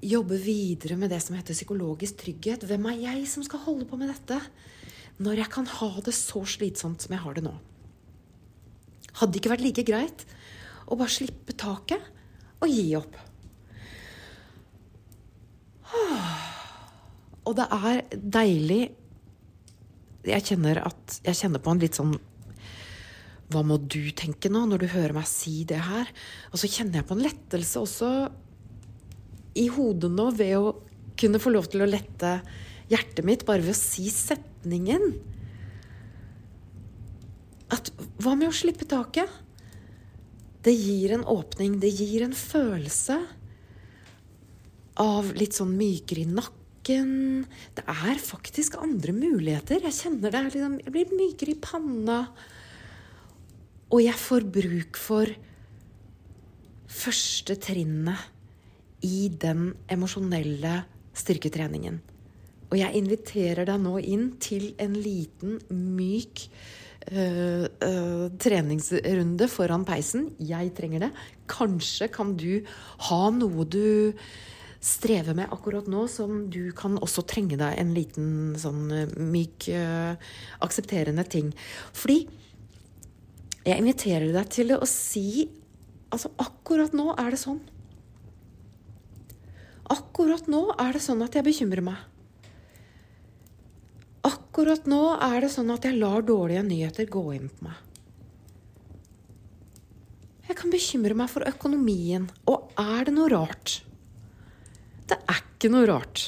Jobbe 0.07 0.37
videre 0.39 0.95
med 0.95 1.11
det 1.11 1.19
som 1.25 1.35
heter 1.35 1.57
psykologisk 1.57 2.21
trygghet. 2.21 2.63
Hvem 2.69 2.87
er 2.87 3.01
jeg 3.01 3.25
som 3.27 3.43
skal 3.43 3.65
holde 3.65 3.87
på 3.89 3.99
med 3.99 4.13
dette? 4.13 4.39
Når 5.19 5.41
jeg 5.41 5.51
kan 5.51 5.67
ha 5.67 5.89
det 6.05 6.15
så 6.15 6.45
slitsomt 6.47 7.03
som 7.03 7.17
jeg 7.17 7.23
har 7.25 7.35
det 7.35 7.43
nå. 7.49 7.51
Hadde 9.19 9.33
det 9.33 9.41
ikke 9.41 9.51
vært 9.57 9.65
like 9.65 9.87
greit 9.91 10.23
å 10.87 10.95
bare 10.95 11.11
slippe 11.11 11.57
taket 11.59 11.99
og 12.63 12.71
gi 12.71 12.87
opp? 12.95 13.17
Og 17.47 17.55
det 17.57 17.67
er 17.71 18.01
deilig 18.37 18.81
Jeg 20.27 20.43
kjenner, 20.49 20.81
at, 20.83 21.19
jeg 21.23 21.39
kjenner 21.39 21.63
på 21.63 21.73
en 21.73 21.81
litt 21.83 21.97
sånn 21.97 22.15
Hva 23.53 23.63
må 23.63 23.79
du 23.79 24.09
tenke 24.17 24.51
nå, 24.51 24.65
når 24.67 24.83
du 24.83 24.89
hører 24.91 25.15
meg 25.15 25.29
si 25.31 25.61
det 25.67 25.79
her? 25.87 26.11
Og 26.51 26.59
så 26.59 26.69
kjenner 26.71 26.99
jeg 26.99 27.07
på 27.07 27.15
en 27.15 27.23
lettelse 27.23 27.79
også 27.79 28.11
i 29.57 29.65
hodet 29.73 30.11
nå 30.13 30.27
ved 30.37 30.53
å 30.59 30.73
kunne 31.17 31.39
få 31.41 31.49
lov 31.49 31.69
til 31.71 31.81
å 31.81 31.89
lette 31.89 32.35
hjertet 32.91 33.25
mitt 33.25 33.45
bare 33.47 33.63
ved 33.65 33.73
å 33.73 33.79
si 33.79 34.05
setningen. 34.13 35.15
At 37.73 37.89
hva 38.21 38.35
med 38.37 38.51
å 38.51 38.55
slippe 38.55 38.85
taket? 38.85 39.31
Det 40.61 40.75
gir 40.75 41.15
en 41.15 41.25
åpning, 41.25 41.79
det 41.81 41.89
gir 41.95 42.27
en 42.27 42.35
følelse 42.37 43.17
av 45.01 45.33
litt 45.37 45.57
sånn 45.57 45.73
mykere 45.77 46.25
i 46.25 46.29
nakken. 46.29 46.56
Det 46.87 47.83
er 47.83 48.21
faktisk 48.21 48.77
andre 48.79 49.13
muligheter. 49.15 49.83
Jeg 49.83 49.97
kjenner 49.97 50.33
det. 50.33 50.43
Liksom, 50.47 50.79
jeg 50.85 50.93
blir 50.95 51.13
mykere 51.17 51.53
i 51.53 51.59
panna. 51.61 52.19
Og 53.91 54.03
jeg 54.03 54.19
får 54.19 54.47
bruk 54.51 54.99
for 54.99 55.31
første 56.87 57.55
trinnet 57.59 59.03
i 59.05 59.27
den 59.29 59.71
emosjonelle 59.91 60.81
styrketreningen. 61.17 61.99
Og 62.67 62.75
jeg 62.81 62.99
inviterer 62.99 63.67
deg 63.67 63.79
nå 63.79 63.95
inn 64.03 64.27
til 64.43 64.73
en 64.81 64.95
liten, 64.99 65.55
myk 65.71 66.43
uh, 67.13 67.63
uh, 67.63 68.25
treningsrunde 68.43 69.47
foran 69.51 69.85
peisen. 69.87 70.27
Jeg 70.43 70.73
trenger 70.75 71.07
det. 71.07 71.11
Kanskje 71.47 72.09
kan 72.11 72.35
du 72.39 72.59
ha 73.07 73.21
noe 73.35 73.67
du 73.71 74.11
strever 74.83 75.35
med 75.37 75.51
akkurat 75.53 75.87
nå, 75.89 76.05
som 76.11 76.47
du 76.53 76.71
kan 76.77 76.97
også 77.01 77.23
trenge 77.27 77.57
deg 77.59 77.77
en 77.79 77.93
liten 77.95 78.27
sånn 78.59 78.83
eh, 78.93 79.15
myk, 79.17 79.69
uh, 79.73 80.13
aksepterende 80.65 81.25
ting. 81.27 81.49
Fordi 81.97 82.21
jeg 83.67 83.81
inviterer 83.81 84.29
deg 84.35 84.51
til 84.53 84.75
å 84.77 84.85
si 84.89 85.47
Altså, 86.07 86.29
akkurat 86.39 86.93
nå 86.95 87.09
er 87.19 87.33
det 87.33 87.37
sånn. 87.41 87.57
Akkurat 89.91 90.45
nå 90.47 90.61
er 90.79 90.95
det 90.95 91.01
sånn 91.03 91.19
at 91.25 91.35
jeg 91.35 91.43
bekymrer 91.43 91.83
meg. 91.83 91.97
Akkurat 94.23 94.87
nå 94.87 95.01
er 95.19 95.41
det 95.43 95.49
sånn 95.51 95.73
at 95.75 95.83
jeg 95.83 95.99
lar 95.99 96.23
dårlige 96.23 96.63
nyheter 96.63 97.09
gå 97.11 97.25
inn 97.35 97.51
på 97.51 97.67
meg. 97.67 97.83
Jeg 100.47 100.55
kan 100.61 100.71
bekymre 100.71 101.19
meg 101.19 101.27
for 101.31 101.43
økonomien. 101.47 102.29
Og 102.47 102.71
er 102.79 103.07
det 103.07 103.17
noe 103.17 103.31
rart? 103.35 103.81
Det 105.07 105.17
er 105.17 105.39
ikke 105.39 105.71
noe 105.71 105.87
rart. 105.89 106.23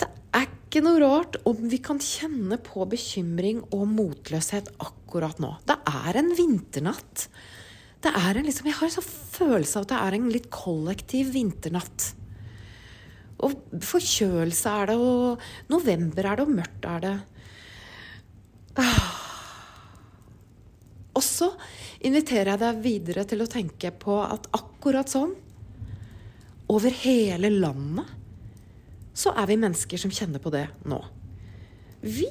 Det 0.00 0.08
er 0.36 0.46
ikke 0.48 0.82
noe 0.84 1.00
rart 1.02 1.38
om 1.48 1.64
vi 1.70 1.80
kan 1.84 2.00
kjenne 2.02 2.60
på 2.64 2.86
bekymring 2.88 3.62
og 3.68 3.86
motløshet 3.92 4.72
akkurat 4.84 5.40
nå. 5.42 5.54
Det 5.68 5.78
er 5.92 6.20
en 6.22 6.32
vinternatt. 6.38 7.28
Det 8.04 8.12
er 8.14 8.38
en 8.38 8.46
liksom, 8.46 8.68
jeg 8.70 8.78
har 8.78 8.88
en 8.88 8.96
sånn 9.00 9.10
følelse 9.38 9.78
av 9.80 9.86
at 9.86 9.92
det 9.92 10.00
er 10.04 10.16
en 10.18 10.30
litt 10.32 10.50
kollektiv 10.54 11.32
vinternatt. 11.34 12.12
Og 13.44 13.54
forkjølelse 13.86 14.74
er 14.82 14.90
det, 14.90 14.98
og 14.98 15.72
november 15.72 16.26
er 16.26 16.38
det, 16.38 16.46
og 16.46 16.54
mørkt 16.58 16.88
er 16.90 17.04
det. 17.04 17.16
Ah. 18.78 19.08
Og 21.18 21.24
så 21.26 21.50
inviterer 22.06 22.52
jeg 22.52 22.62
deg 22.62 22.82
videre 22.82 23.24
til 23.26 23.42
å 23.42 23.50
tenke 23.50 23.90
på 23.90 24.20
at 24.22 24.46
akkurat 24.52 24.67
sånn, 24.82 25.34
over 26.68 26.90
hele 26.90 27.50
landet, 27.50 28.06
så 29.14 29.32
er 29.34 29.48
vi 29.48 29.56
mennesker 29.58 29.98
som 29.98 30.10
kjenner 30.10 30.38
på 30.38 30.50
det 30.50 30.68
nå. 30.86 31.00
Vi 32.02 32.28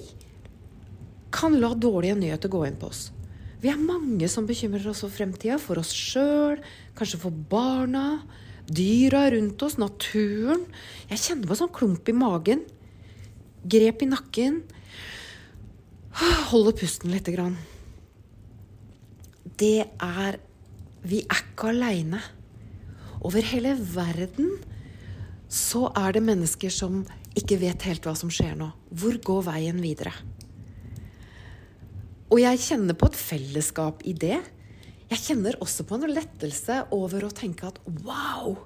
kan 1.32 1.58
la 1.60 1.74
dårlige 1.74 2.16
nyheter 2.16 2.50
gå 2.50 2.66
inn 2.66 2.77
på 2.80 2.88
oss. 2.88 3.12
Vi 3.60 3.70
er 3.70 3.77
mange 3.77 4.27
som 4.30 4.46
bekymrer 4.48 4.88
oss 4.88 5.01
for 5.01 5.12
fremtida. 5.12 5.58
For 5.60 5.77
oss 5.82 5.92
sjøl, 5.92 6.62
kanskje 6.96 7.20
for 7.20 7.32
barna, 7.32 8.22
dyra 8.70 9.25
rundt 9.34 9.62
oss, 9.66 9.77
naturen. 9.77 10.63
Jeg 11.10 11.20
kjenner 11.20 11.50
på 11.50 11.58
sånn 11.58 11.74
klump 11.74 12.08
i 12.08 12.16
magen. 12.16 12.63
Grep 13.68 14.06
i 14.06 14.12
nakken. 14.13 14.62
Holder 16.54 16.77
pusten 16.77 17.12
lite 17.12 17.34
grann 17.36 17.58
det 19.58 19.86
er 20.00 20.39
Vi 21.08 21.22
er 21.24 21.39
ikke 21.39 21.70
aleine. 21.72 22.20
Over 23.26 23.46
hele 23.54 23.74
verden 23.80 24.58
så 25.48 25.88
er 25.96 26.18
det 26.18 26.26
mennesker 26.28 26.74
som 26.74 27.02
ikke 27.38 27.60
vet 27.62 27.86
helt 27.88 28.06
hva 28.06 28.14
som 28.18 28.32
skjer 28.34 28.58
nå. 28.60 28.70
Hvor 28.92 29.18
går 29.24 29.46
veien 29.48 29.82
videre? 29.82 30.14
Og 32.28 32.42
jeg 32.42 32.60
kjenner 32.60 32.98
på 32.98 33.08
et 33.08 33.20
fellesskap 33.20 34.02
i 34.08 34.14
det. 34.18 34.40
Jeg 35.08 35.24
kjenner 35.24 35.56
også 35.64 35.86
på 35.88 35.96
en 35.96 36.10
lettelse 36.12 36.82
over 36.96 37.28
å 37.28 37.36
tenke 37.36 37.70
at 37.70 37.80
wow! 38.04 38.58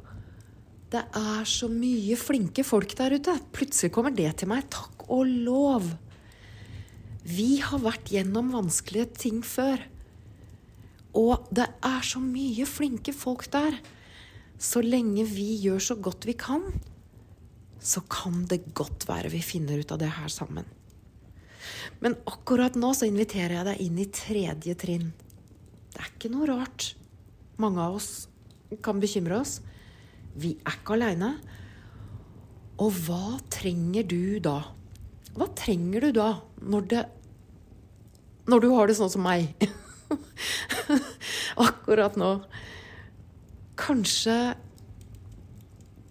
Det 0.92 1.04
er 1.16 1.46
så 1.48 1.70
mye 1.72 2.18
flinke 2.20 2.66
folk 2.68 2.92
der 3.00 3.14
ute. 3.16 3.38
Plutselig 3.56 3.94
kommer 3.96 4.12
det 4.12 4.28
til 4.42 4.50
meg. 4.52 4.66
Takk 4.74 5.06
og 5.08 5.30
lov. 5.46 5.86
Vi 7.24 7.62
har 7.64 7.80
vært 7.80 8.12
gjennom 8.12 8.50
vanskelige 8.52 9.08
ting 9.22 9.40
før. 9.46 9.86
Og 11.16 11.48
det 11.54 11.70
er 11.86 12.04
så 12.04 12.20
mye 12.24 12.68
flinke 12.68 13.14
folk 13.16 13.46
der. 13.54 13.78
Så 14.62 14.84
lenge 14.86 15.26
vi 15.26 15.56
gjør 15.64 15.82
så 15.82 15.98
godt 15.98 16.28
vi 16.30 16.36
kan, 16.38 16.68
så 17.82 18.04
kan 18.06 18.44
det 18.50 18.76
godt 18.78 19.08
være 19.10 19.32
vi 19.34 19.42
finner 19.42 19.82
ut 19.82 19.92
av 19.94 20.02
det 20.04 20.12
her 20.20 20.30
sammen. 20.30 20.68
Men 22.02 22.18
akkurat 22.30 22.78
nå 22.78 22.92
så 22.98 23.10
inviterer 23.10 23.58
jeg 23.58 23.68
deg 23.68 23.82
inn 23.86 23.98
i 24.02 24.10
tredje 24.14 24.76
trinn. 24.78 25.10
Det 25.92 26.02
er 26.02 26.12
ikke 26.12 26.32
noe 26.34 26.50
rart. 26.50 26.92
Mange 27.62 27.82
av 27.82 27.98
oss 27.98 28.28
kan 28.86 29.02
bekymre 29.02 29.42
oss. 29.42 29.60
Vi 30.38 30.56
er 30.62 30.78
ikke 30.78 30.96
aleine. 30.96 31.34
Og 32.82 32.94
hva 33.06 33.40
trenger 33.54 34.06
du 34.10 34.38
da? 34.42 34.60
Hva 35.36 35.50
trenger 35.58 36.08
du 36.08 36.14
da 36.18 36.30
når 36.62 36.88
det 36.92 37.04
Når 38.50 38.62
du 38.62 38.72
har 38.74 38.90
det 38.90 38.98
sånn 38.98 39.12
som 39.14 39.22
meg? 39.24 39.54
akkurat 41.68 42.18
nå. 42.18 42.32
Kanskje 43.82 44.36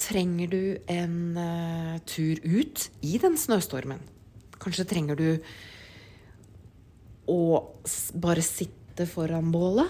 trenger 0.00 0.50
du 0.50 0.62
en 0.90 1.16
uh, 1.38 1.98
tur 2.08 2.40
ut 2.42 2.86
i 3.06 3.18
den 3.22 3.36
snøstormen. 3.38 4.00
Kanskje 4.60 4.88
trenger 4.88 5.18
du 5.18 5.28
å 7.30 7.42
bare 8.18 8.42
sitte 8.42 9.06
foran 9.06 9.52
bålet. 9.54 9.86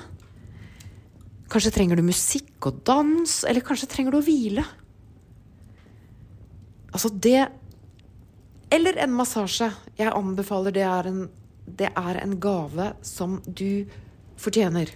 Kanskje 1.51 1.73
trenger 1.75 1.99
du 1.99 2.05
musikk 2.07 2.69
og 2.69 2.83
dans, 2.87 3.41
eller 3.49 3.65
kanskje 3.65 3.89
trenger 3.91 4.15
du 4.15 4.21
å 4.21 4.27
hvile. 4.27 4.67
Altså 6.91 7.11
det 7.11 7.49
Eller 8.71 9.01
en 9.03 9.11
massasje. 9.11 9.67
Jeg 9.99 10.13
anbefaler 10.15 10.71
det 10.71 10.85
er 10.87 11.07
en, 11.11 11.25
det 11.67 11.89
er 11.91 12.19
en 12.21 12.37
gave 12.39 12.93
som 13.03 13.41
du 13.43 13.89
fortjener 14.39 14.93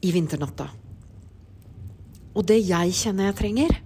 i 0.00 0.12
vinternatta. 0.14 0.68
Og 2.36 2.46
det 2.46 2.60
jeg 2.62 2.94
kjenner 2.96 3.30
jeg 3.30 3.38
trenger, 3.40 3.78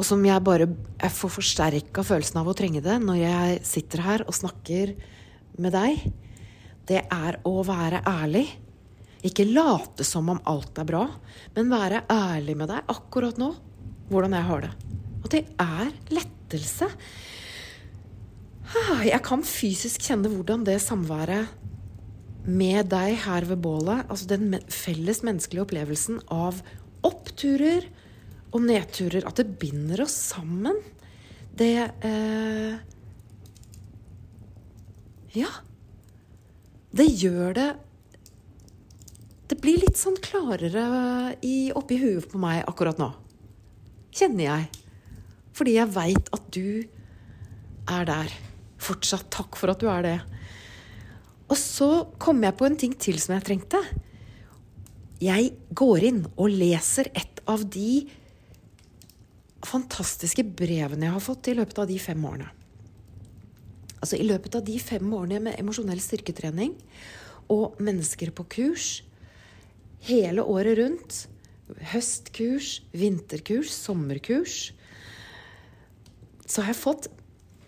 og 0.00 0.06
som 0.06 0.22
jeg 0.24 0.44
bare 0.44 0.68
jeg 0.70 1.12
får 1.12 1.32
forsterka 1.34 2.04
følelsen 2.06 2.40
av 2.40 2.48
å 2.48 2.56
trenge 2.56 2.80
det 2.84 2.96
når 3.02 3.18
jeg 3.20 3.56
sitter 3.68 4.04
her 4.04 4.24
og 4.24 4.36
snakker 4.36 4.94
med 5.60 5.74
deg, 5.76 6.06
det 6.88 7.02
er 7.04 7.36
å 7.46 7.60
være 7.66 8.00
ærlig. 8.08 8.46
Ikke 9.26 9.44
late 9.44 10.06
som 10.08 10.30
om 10.32 10.40
alt 10.48 10.78
er 10.80 10.88
bra, 10.88 11.04
men 11.56 11.72
være 11.72 12.06
ærlig 12.08 12.56
med 12.56 12.72
deg 12.72 12.94
akkurat 12.94 13.36
nå 13.40 13.50
hvordan 14.10 14.34
jeg 14.38 14.48
har 14.48 14.64
det. 14.64 14.70
Og 15.20 15.28
det 15.34 15.42
er 15.60 15.92
lettelse. 16.16 16.88
Ah, 18.70 19.02
jeg 19.04 19.20
kan 19.26 19.44
fysisk 19.44 20.08
kjenne 20.08 20.30
hvordan 20.32 20.64
det 20.66 20.78
samværet 20.82 21.59
med 22.50 22.90
deg 22.92 23.16
her 23.24 23.46
ved 23.48 23.60
bålet, 23.64 24.04
altså 24.10 24.28
den 24.30 24.58
felles 24.72 25.22
menneskelige 25.26 25.64
opplevelsen 25.66 26.20
av 26.34 26.60
oppturer 27.06 27.86
og 28.50 28.64
nedturer, 28.66 29.24
at 29.28 29.38
det 29.38 29.58
binder 29.60 30.02
oss 30.04 30.16
sammen, 30.32 30.78
det 31.56 31.90
eh, 32.06 32.78
Ja. 35.36 35.50
Det 36.90 37.06
gjør 37.06 37.52
det 37.54 37.68
Det 39.50 39.58
blir 39.62 39.78
litt 39.78 39.98
sånn 39.98 40.16
klarere 40.22 41.36
i, 41.46 41.70
oppi 41.74 41.98
huet 42.00 42.26
på 42.30 42.38
meg 42.42 42.64
akkurat 42.70 42.98
nå. 43.02 43.08
Kjenner 44.14 44.44
jeg. 44.44 44.68
Fordi 45.54 45.74
jeg 45.74 45.90
veit 45.94 46.30
at 46.34 46.44
du 46.54 46.82
er 47.90 48.06
der. 48.06 48.34
Fortsatt 48.80 49.26
takk 49.34 49.58
for 49.58 49.74
at 49.74 49.82
du 49.82 49.88
er 49.90 50.06
det. 50.06 50.18
Og 51.50 51.58
så 51.58 51.90
kom 52.22 52.44
jeg 52.46 52.56
på 52.56 52.68
en 52.68 52.78
ting 52.78 52.94
til 53.00 53.18
som 53.22 53.34
jeg 53.34 53.46
trengte. 53.48 53.80
Jeg 55.20 55.50
går 55.76 56.06
inn 56.06 56.22
og 56.36 56.54
leser 56.54 57.10
et 57.12 57.42
av 57.50 57.64
de 57.68 58.06
fantastiske 59.66 60.44
brevene 60.56 61.08
jeg 61.08 61.16
har 61.16 61.24
fått 61.24 61.50
i 61.50 61.56
løpet 61.58 61.82
av 61.82 61.90
de 61.90 61.98
fem 62.00 62.22
årene. 62.24 62.48
Altså 64.00 64.16
I 64.16 64.24
løpet 64.24 64.56
av 64.56 64.64
de 64.64 64.78
fem 64.80 65.12
årene 65.12 65.42
med 65.44 65.58
emosjonell 65.60 66.00
styrketrening 66.00 66.72
og 67.52 67.76
mennesker 67.82 68.32
på 68.32 68.46
kurs 68.54 68.88
hele 70.06 70.40
året 70.48 70.78
rundt, 70.78 71.16
høstkurs, 71.92 72.78
vinterkurs, 72.96 73.68
sommerkurs, 73.74 74.70
så 76.46 76.64
har 76.64 76.72
jeg 76.72 76.80
fått 76.80 77.10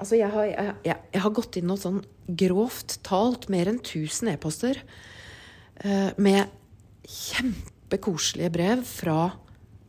Altså, 0.02 0.18
jeg 0.18 0.32
har, 0.34 0.48
jeg, 0.50 0.74
jeg, 0.88 0.98
jeg 1.14 1.22
har 1.22 1.34
gått 1.36 1.56
inn 1.60 1.68
noe 1.70 1.78
sånn 1.78 2.00
grovt 2.42 2.96
talt 3.06 3.46
mer 3.52 3.70
enn 3.70 3.78
1000 3.78 4.32
e-poster 4.32 4.80
eh, 4.82 6.10
med 6.18 6.50
kjempekoselige 7.06 8.50
brev 8.50 8.82
fra 8.88 9.18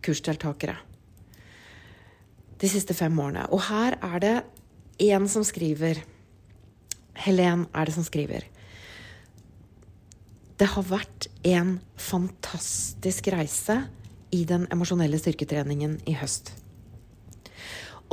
kursdeltakere 0.06 0.78
de 2.62 2.70
siste 2.72 2.96
fem 2.96 3.18
årene. 3.20 3.48
Og 3.52 3.66
her 3.68 3.98
er 4.06 4.22
det 4.24 4.36
én 5.04 5.26
som 5.28 5.44
skriver 5.44 6.04
Helen 7.26 7.68
er 7.74 7.90
det 7.90 7.94
som 7.98 8.06
skriver. 8.06 8.46
Det 10.58 10.70
har 10.72 10.86
vært 10.88 11.28
en 11.46 11.76
fantastisk 12.00 13.28
reise 13.34 13.82
i 14.34 14.46
den 14.50 14.66
emosjonelle 14.74 15.20
styrketreningen 15.22 16.00
i 16.10 16.16
høst. 16.18 16.54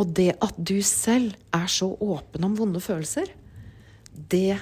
Og 0.00 0.14
det 0.16 0.32
at 0.40 0.56
du 0.56 0.78
selv 0.86 1.34
er 1.52 1.68
så 1.68 1.90
åpen 2.00 2.46
om 2.46 2.56
vonde 2.56 2.80
følelser, 2.80 3.28
det 4.10 4.56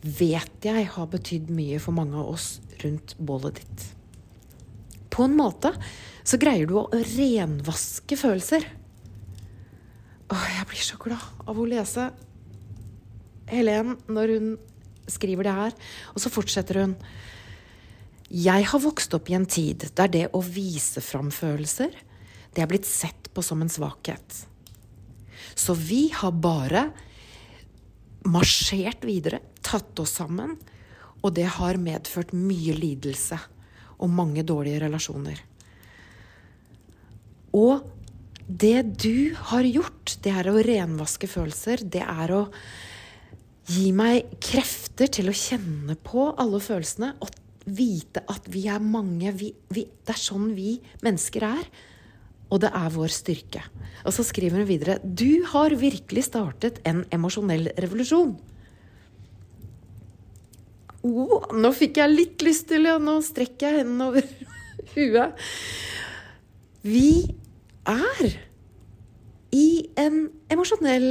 vet 0.00 0.66
jeg 0.66 0.88
har 0.94 1.10
betydd 1.12 1.50
mye 1.54 1.78
for 1.82 1.94
mange 1.94 2.16
av 2.18 2.32
oss 2.32 2.58
rundt 2.82 3.14
bålet 3.18 3.60
ditt. 3.60 3.84
På 5.12 5.26
en 5.26 5.36
måte 5.38 5.72
så 6.26 6.38
greier 6.40 6.68
du 6.68 6.76
å 6.80 6.88
renvaske 6.94 8.18
følelser. 8.18 8.66
Åh, 10.30 10.44
jeg 10.56 10.68
blir 10.70 10.84
så 10.86 10.98
glad 11.02 11.46
av 11.46 11.58
å 11.58 11.68
lese 11.68 12.10
Helen 13.50 13.96
når 14.06 14.34
hun 14.36 14.52
skriver 15.10 15.48
det 15.48 15.56
her. 15.56 15.74
Og 16.14 16.22
så 16.22 16.30
fortsetter 16.32 16.82
hun. 16.84 16.94
Jeg 18.30 18.68
har 18.70 18.82
vokst 18.82 19.14
opp 19.16 19.30
i 19.30 19.34
en 19.34 19.48
tid 19.50 19.88
der 19.98 20.12
det 20.12 20.26
å 20.36 20.42
vise 20.44 21.02
fram 21.02 21.32
følelser, 21.34 21.90
det 22.54 22.62
er 22.62 22.70
blitt 22.70 22.86
sett 22.86 23.28
på 23.34 23.42
som 23.42 23.62
en 23.62 23.70
svakhet. 23.70 24.44
Så 25.54 25.76
vi 25.76 26.08
har 26.14 26.32
bare 26.32 26.88
marsjert 28.28 29.04
videre, 29.06 29.40
tatt 29.64 29.98
oss 30.02 30.18
sammen, 30.20 30.56
og 31.20 31.34
det 31.36 31.48
har 31.58 31.80
medført 31.80 32.34
mye 32.36 32.74
lidelse 32.76 33.38
og 34.00 34.12
mange 34.12 34.44
dårlige 34.46 34.80
relasjoner. 34.84 35.40
Og 37.56 37.82
det 38.50 38.82
du 39.02 39.34
har 39.50 39.66
gjort, 39.66 40.16
det 40.24 40.32
er 40.34 40.48
å 40.50 40.62
renvaske 40.64 41.28
følelser. 41.30 41.84
Det 41.84 42.02
er 42.02 42.32
å 42.34 42.44
gi 43.70 43.90
meg 43.94 44.32
krefter 44.42 45.10
til 45.12 45.30
å 45.30 45.36
kjenne 45.36 45.94
på 46.02 46.30
alle 46.40 46.58
følelsene 46.62 47.12
og 47.22 47.36
vite 47.70 48.24
at 48.30 48.48
vi 48.50 48.64
er 48.72 48.82
mange. 48.82 49.30
Vi, 49.36 49.52
vi, 49.70 49.84
det 49.86 50.16
er 50.16 50.22
sånn 50.22 50.50
vi 50.56 50.74
mennesker 51.04 51.46
er. 51.46 51.70
Og 52.50 52.62
det 52.62 52.70
er 52.74 52.92
vår 52.94 53.12
styrke. 53.14 53.62
Og 54.04 54.14
så 54.14 54.24
skriver 54.26 54.60
hun 54.60 54.68
videre 54.68 54.98
Du 55.02 55.44
har 55.52 55.74
virkelig 55.78 56.26
startet 56.26 56.80
en 56.88 57.04
emosjonell 57.14 57.70
revolusjon. 57.78 58.34
Oh, 61.06 61.46
nå 61.56 61.70
fikk 61.72 61.96
jeg 62.02 62.12
litt 62.12 62.42
lyst 62.44 62.66
til 62.68 62.84
det, 62.84 62.98
nå 63.00 63.16
strekker 63.24 63.70
jeg 63.70 63.82
hendene 63.84 64.10
over 64.10 64.26
huet. 64.94 65.46
Vi 66.84 67.12
er 67.88 68.34
i 69.56 69.68
en 70.00 70.26
emosjonell 70.52 71.08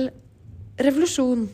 revolusjon. 0.79 1.47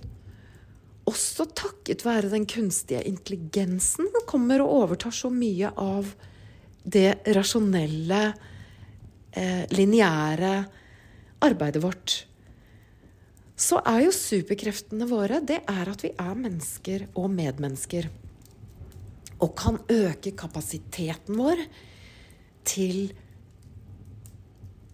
Også 1.06 1.46
takket 1.54 2.04
være 2.06 2.32
den 2.32 2.48
kunstige 2.50 3.04
intelligensen 3.06 4.10
kommer 4.28 4.64
og 4.64 4.74
overtar 4.82 5.14
så 5.14 5.30
mye 5.32 5.70
av 5.78 6.10
det 6.86 7.22
rasjonelle, 7.36 8.22
eh, 9.36 9.66
lineære 9.76 10.54
arbeidet 11.46 11.84
vårt. 11.84 12.16
Så 13.56 13.80
er 13.88 14.04
jo 14.04 14.16
superkreftene 14.16 15.08
våre 15.08 15.40
det 15.40 15.62
er 15.64 15.92
at 15.92 16.04
vi 16.04 16.12
er 16.12 16.40
mennesker 16.40 17.08
og 17.16 17.30
medmennesker. 17.32 18.10
Og 19.44 19.54
kan 19.60 19.80
øke 19.92 20.34
kapasiteten 20.36 21.38
vår 21.40 21.62
til 22.68 23.14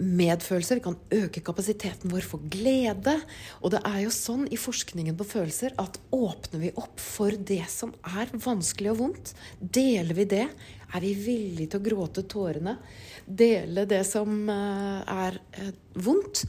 medfølelse. 0.01 0.77
Vi 0.77 0.83
kan 0.85 0.97
øke 1.13 1.41
kapasiteten 1.45 2.11
vår 2.13 2.25
for 2.25 2.43
glede. 2.53 3.15
Og 3.61 3.73
det 3.73 3.81
er 3.87 3.99
jo 4.05 4.13
sånn 4.13 4.47
i 4.51 4.59
forskningen 4.59 5.17
på 5.17 5.27
følelser 5.29 5.75
at 5.81 5.99
åpner 6.13 6.65
vi 6.65 6.73
opp 6.81 7.01
for 7.01 7.33
det 7.33 7.63
som 7.71 7.93
er 8.17 8.33
vanskelig 8.33 8.93
og 8.93 9.01
vondt, 9.03 9.33
deler 9.61 10.17
vi 10.17 10.27
det, 10.29 10.47
er 10.91 11.03
vi 11.03 11.11
villige 11.15 11.71
til 11.71 11.81
å 11.81 11.85
gråte 11.85 12.23
tårene, 12.29 12.75
dele 13.25 13.85
det 13.89 14.01
som 14.07 14.49
eh, 14.49 15.13
er 15.27 15.37
eh, 15.57 15.71
vondt, 16.03 16.43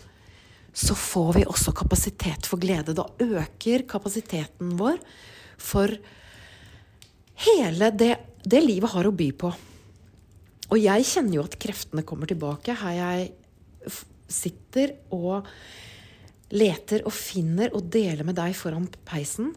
så 0.72 0.96
får 0.96 1.35
vi 1.37 1.44
også 1.44 1.74
kapasitet 1.76 2.48
for 2.48 2.62
glede. 2.62 2.94
Da 2.96 3.05
øker 3.20 3.85
kapasiteten 3.88 4.72
vår 4.78 4.98
for 5.61 5.92
hele 7.44 7.90
det, 7.92 8.14
det 8.42 8.62
livet 8.64 8.94
har 8.94 9.07
å 9.09 9.14
by 9.14 9.28
på. 9.37 9.52
Og 10.72 10.81
jeg 10.81 11.05
kjenner 11.05 11.37
jo 11.37 11.44
at 11.44 11.59
kreftene 11.61 12.05
kommer 12.09 12.31
tilbake. 12.31 12.72
Her 12.81 12.96
jeg 12.96 13.92
sitter 14.33 14.94
og 15.12 15.48
leter 16.52 17.05
og 17.09 17.12
finner 17.12 17.72
og 17.76 17.90
deler 17.92 18.24
med 18.24 18.38
deg 18.40 18.57
foran 18.57 18.88
peisen. 19.05 19.52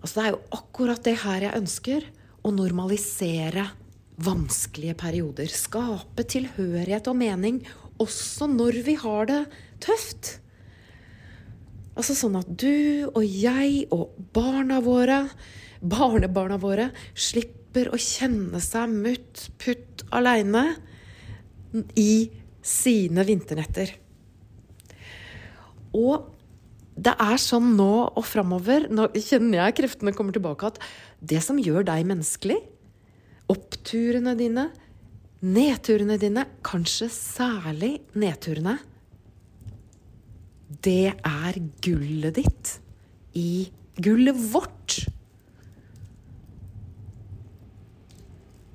Altså, 0.00 0.14
det 0.16 0.24
er 0.24 0.32
jo 0.32 0.40
akkurat 0.56 1.04
det 1.04 1.16
her 1.26 1.44
jeg 1.44 1.60
ønsker. 1.60 2.08
Å 2.40 2.48
normalisere 2.56 3.66
vanskelige 4.24 4.96
perioder. 5.00 5.50
Skape 5.52 6.24
tilhørighet 6.28 7.08
og 7.10 7.18
mening 7.20 7.62
også 8.00 8.48
når 8.50 8.80
vi 8.86 8.96
har 9.00 9.28
det 9.30 9.40
tøft. 9.84 10.36
Altså 11.98 12.16
sånn 12.16 12.38
at 12.40 12.48
du 12.48 13.10
og 13.10 13.24
jeg 13.24 13.86
og 13.92 14.14
barna 14.34 14.80
våre, 14.84 15.24
barnebarna 15.80 16.56
våre, 16.60 16.90
slipper 17.12 17.90
å 17.92 18.00
kjenne 18.00 18.60
seg 18.64 18.92
mutt 18.92 19.48
putt 19.60 20.04
aleine 20.16 20.64
i 21.98 22.30
sine 22.64 23.24
vinternetter. 23.26 23.92
Og 25.96 26.30
det 27.00 27.14
er 27.16 27.38
sånn 27.40 27.72
nå 27.78 27.92
og 28.08 28.24
framover, 28.28 28.86
nå 28.92 29.08
kjenner 29.16 29.64
jeg 29.64 29.78
kreftene 29.80 30.14
kommer 30.16 30.34
tilbake, 30.36 30.68
at 30.68 30.80
det 31.20 31.40
som 31.44 31.58
gjør 31.60 31.86
deg 31.88 32.08
menneskelig, 32.08 32.58
oppturene 33.50 34.36
dine, 34.38 34.68
nedturene 35.40 36.18
dine, 36.20 36.46
kanskje 36.66 37.08
særlig 37.12 37.96
nedturene, 38.18 38.76
det 40.84 41.12
er 41.26 41.56
gullet 41.82 42.36
ditt 42.38 42.76
i 43.36 43.66
gullet 44.00 44.38
vårt 44.52 45.00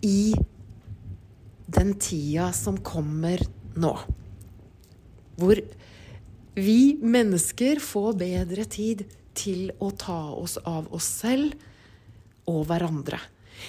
i 0.06 0.36
den 1.66 1.96
tida 1.98 2.52
som 2.54 2.78
kommer 2.86 3.42
nå. 3.80 3.94
Hvor 5.40 5.62
vi 6.56 6.80
mennesker 7.02 7.82
får 7.84 8.20
bedre 8.20 8.68
tid 8.70 9.06
til 9.36 9.72
å 9.84 9.90
ta 9.98 10.20
oss 10.36 10.60
av 10.62 10.92
oss 10.96 11.08
selv 11.24 11.56
og 12.52 12.68
hverandre. 12.70 13.20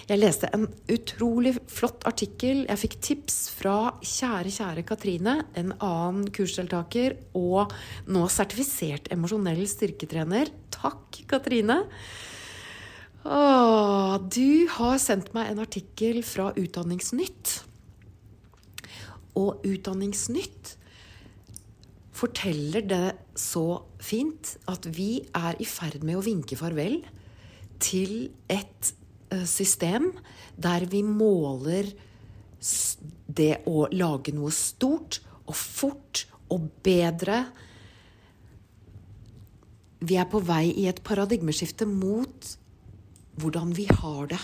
Jeg 0.07 0.21
leste 0.21 0.51
en 0.55 0.67
utrolig 0.93 1.55
flott 1.71 2.07
artikkel. 2.09 2.65
Jeg 2.67 2.83
fikk 2.83 2.97
tips 3.05 3.39
fra 3.57 3.77
kjære, 4.03 4.53
kjære 4.55 4.87
Katrine, 4.89 5.37
en 5.59 5.73
annen 5.77 6.31
kursdeltaker 6.35 7.17
og 7.39 7.75
nå 8.11 8.25
sertifisert 8.33 9.11
emosjonell 9.15 9.65
styrketrener. 9.71 10.53
Takk, 10.75 11.23
Katrine. 11.31 11.83
Åh, 13.27 14.19
du 14.31 14.67
har 14.77 15.01
sendt 15.03 15.33
meg 15.35 15.51
en 15.51 15.65
artikkel 15.65 16.23
fra 16.27 16.53
Utdanningsnytt 16.55 17.57
og 19.37 19.65
Utdanningsnytt 19.69 20.75
forteller 22.17 22.85
det 22.89 23.07
så 23.37 23.83
fint 24.01 24.55
at 24.71 24.89
vi 24.97 25.21
er 25.37 25.59
i 25.61 25.67
ferd 25.69 26.05
med 26.07 26.17
å 26.17 26.25
vinke 26.25 26.57
farvel 26.57 27.03
til 27.83 28.31
et 28.53 28.93
system 29.45 30.11
der 30.57 30.87
vi 30.91 31.03
måler 31.05 31.91
det 33.27 33.53
å 33.69 33.87
lage 33.93 34.33
noe 34.35 34.51
stort 34.55 35.21
og 35.47 35.55
fort 35.55 36.25
og 36.55 36.71
bedre. 36.83 37.45
Vi 40.01 40.17
er 40.19 40.29
på 40.31 40.41
vei 40.41 40.71
i 40.73 40.87
et 40.89 41.03
paradigmeskifte 41.05 41.89
mot 41.91 42.55
hvordan 43.37 43.75
vi 43.77 43.85
har 43.91 44.31
det 44.33 44.41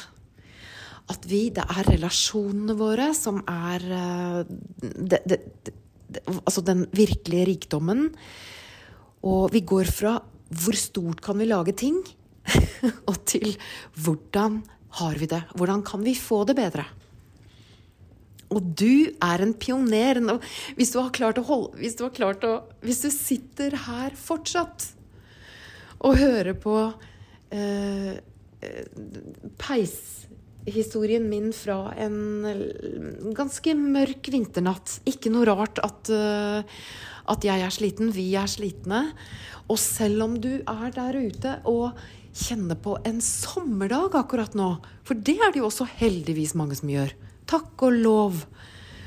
at 1.10 1.26
vi 1.28 1.48
Det 1.54 1.64
er 1.64 1.88
relasjonene 1.90 2.76
våre 2.78 3.10
som 3.16 3.40
er 3.48 3.86
eh, 3.98 4.40
det, 4.80 5.22
det, 5.26 5.38
det, 5.66 5.74
Altså 6.44 6.60
den 6.60 6.84
virkelige 6.92 7.46
rikdommen. 7.48 8.10
Og 9.24 9.52
vi 9.54 9.62
går 9.64 9.88
fra 9.88 10.18
hvor 10.52 10.76
stort 10.76 11.22
kan 11.24 11.38
vi 11.40 11.46
lage 11.48 11.72
ting, 11.72 11.96
og 13.08 13.16
til 13.24 13.54
hvordan 13.96 14.58
har 14.98 15.16
vi 15.20 15.28
det? 15.30 15.42
Hvordan 15.56 15.84
kan 15.86 16.02
vi 16.04 16.14
få 16.18 16.42
det 16.48 16.56
bedre? 16.58 16.84
Og 18.52 18.60
du 18.76 19.12
er 19.22 19.44
en 19.44 19.54
pioner. 19.56 20.20
Hvis 20.76 20.92
du 20.92 21.00
har 21.00 21.12
klart 21.14 21.40
å 21.40 21.46
holde 21.48 21.78
Hvis 21.80 21.96
du, 21.96 22.04
har 22.04 22.12
klart 22.16 22.44
å, 22.44 22.58
hvis 22.84 23.00
du 23.04 23.08
sitter 23.14 23.76
her 23.86 24.16
fortsatt 24.18 24.90
og 26.02 26.18
hører 26.18 26.56
på 26.58 26.74
eh, 27.54 28.16
peishistorien 29.62 31.28
min 31.30 31.52
fra 31.54 31.92
en 31.94 33.30
ganske 33.38 33.76
mørk 33.78 34.32
vinternatt. 34.34 34.96
Ikke 35.06 35.30
noe 35.30 35.46
rart 35.46 35.78
at, 35.82 36.10
uh, 36.10 36.66
at 37.30 37.46
jeg 37.46 37.62
er 37.62 37.74
sliten. 37.74 38.10
Vi 38.14 38.32
er 38.38 38.50
slitne. 38.50 39.04
Og 39.70 39.78
selv 39.78 40.26
om 40.26 40.34
du 40.42 40.56
er 40.58 40.90
der 40.96 41.20
ute 41.22 41.54
og 41.70 41.94
kjenner 42.32 42.78
på 42.80 42.96
en 43.04 43.20
sommerdag 43.20 44.16
akkurat 44.16 44.54
nå, 44.56 44.74
for 45.04 45.18
det 45.18 45.36
er 45.38 45.52
det 45.52 45.60
jo 45.60 45.68
også 45.68 45.86
heldigvis 46.00 46.54
mange 46.58 46.76
som 46.78 46.90
gjør. 46.92 47.12
Takk 47.48 47.84
og 47.84 47.98
lov. 47.98 48.44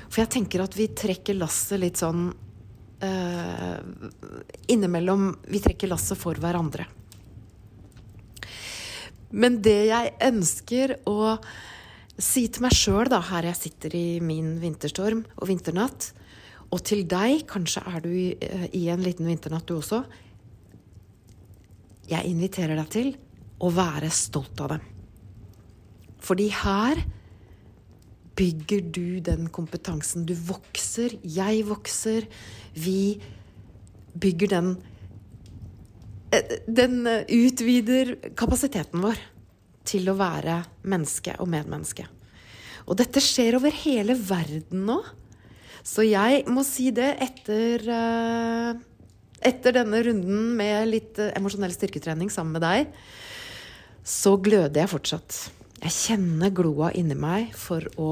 For 0.09 0.21
jeg 0.21 0.33
tenker 0.37 0.63
at 0.63 0.75
vi 0.77 0.91
trekker 0.93 1.37
lasset 1.37 1.81
litt 1.81 1.99
sånn 1.99 2.27
uh, 2.29 3.77
Innimellom 4.71 5.31
Vi 5.49 5.59
trekker 5.63 5.89
lasset 5.89 6.19
for 6.19 6.37
hverandre. 6.39 6.85
Men 9.35 9.57
det 9.65 9.79
jeg 9.89 10.13
ønsker 10.23 10.99
å 11.09 11.35
si 12.21 12.45
til 12.47 12.63
meg 12.63 12.75
sjøl, 12.77 13.09
da, 13.11 13.19
her 13.33 13.49
jeg 13.49 13.59
sitter 13.59 13.95
i 13.97 14.05
min 14.23 14.53
vinterstorm 14.61 15.25
og 15.35 15.49
vinternatt, 15.49 16.13
og 16.71 16.81
til 16.87 17.03
deg, 17.09 17.43
kanskje 17.49 17.83
er 17.89 17.99
du 18.03 18.09
i, 18.09 18.29
eh, 18.39 18.69
en 18.93 19.03
liten 19.03 19.27
vinternatt 19.27 19.67
du 19.67 19.75
også 19.75 20.03
Jeg 22.09 22.29
inviterer 22.29 22.77
deg 22.77 22.89
til 22.93 23.13
å 23.63 23.71
være 23.73 24.11
stolt 24.13 24.59
av 24.61 24.75
dem. 24.75 24.83
Fordi 26.25 26.49
her 26.53 27.01
bygger 28.35 28.89
du 28.91 29.19
den 29.23 29.47
kompetansen. 29.53 30.25
Du 30.27 30.35
vokser, 30.47 31.15
jeg 31.21 31.63
vokser. 31.69 32.27
Vi 32.73 33.17
bygger 34.15 34.51
den 34.55 34.75
eh, 36.35 36.59
Den 36.67 37.05
utvider 37.07 38.15
kapasiteten 38.35 39.03
vår 39.03 39.21
til 39.85 40.09
å 40.09 40.17
være 40.17 40.63
menneske 40.89 41.35
og 41.39 41.49
medmenneske. 41.51 42.07
Og 42.85 42.97
dette 42.99 43.21
skjer 43.23 43.57
over 43.57 43.73
hele 43.85 44.17
verden 44.17 44.85
nå. 44.89 44.99
Så 45.85 46.05
jeg 46.05 46.45
må 46.49 46.63
si 46.65 46.89
det 46.93 47.11
etter 47.21 47.83
uh, 47.85 48.77
Etter 49.45 49.75
denne 49.77 50.01
runden 50.07 50.55
med 50.57 50.89
litt 50.89 51.19
uh, 51.21 51.29
emosjonell 51.37 51.73
styrketrening 51.75 52.31
sammen 52.33 52.57
med 52.57 52.65
deg, 52.65 52.95
så 54.05 54.35
gløder 54.41 54.83
jeg 54.83 54.91
fortsatt. 54.91 55.37
Jeg 55.83 55.93
kjenner 55.93 56.53
gloa 56.55 56.91
inni 56.97 57.17
meg 57.17 57.53
for 57.57 57.85
å 58.01 58.09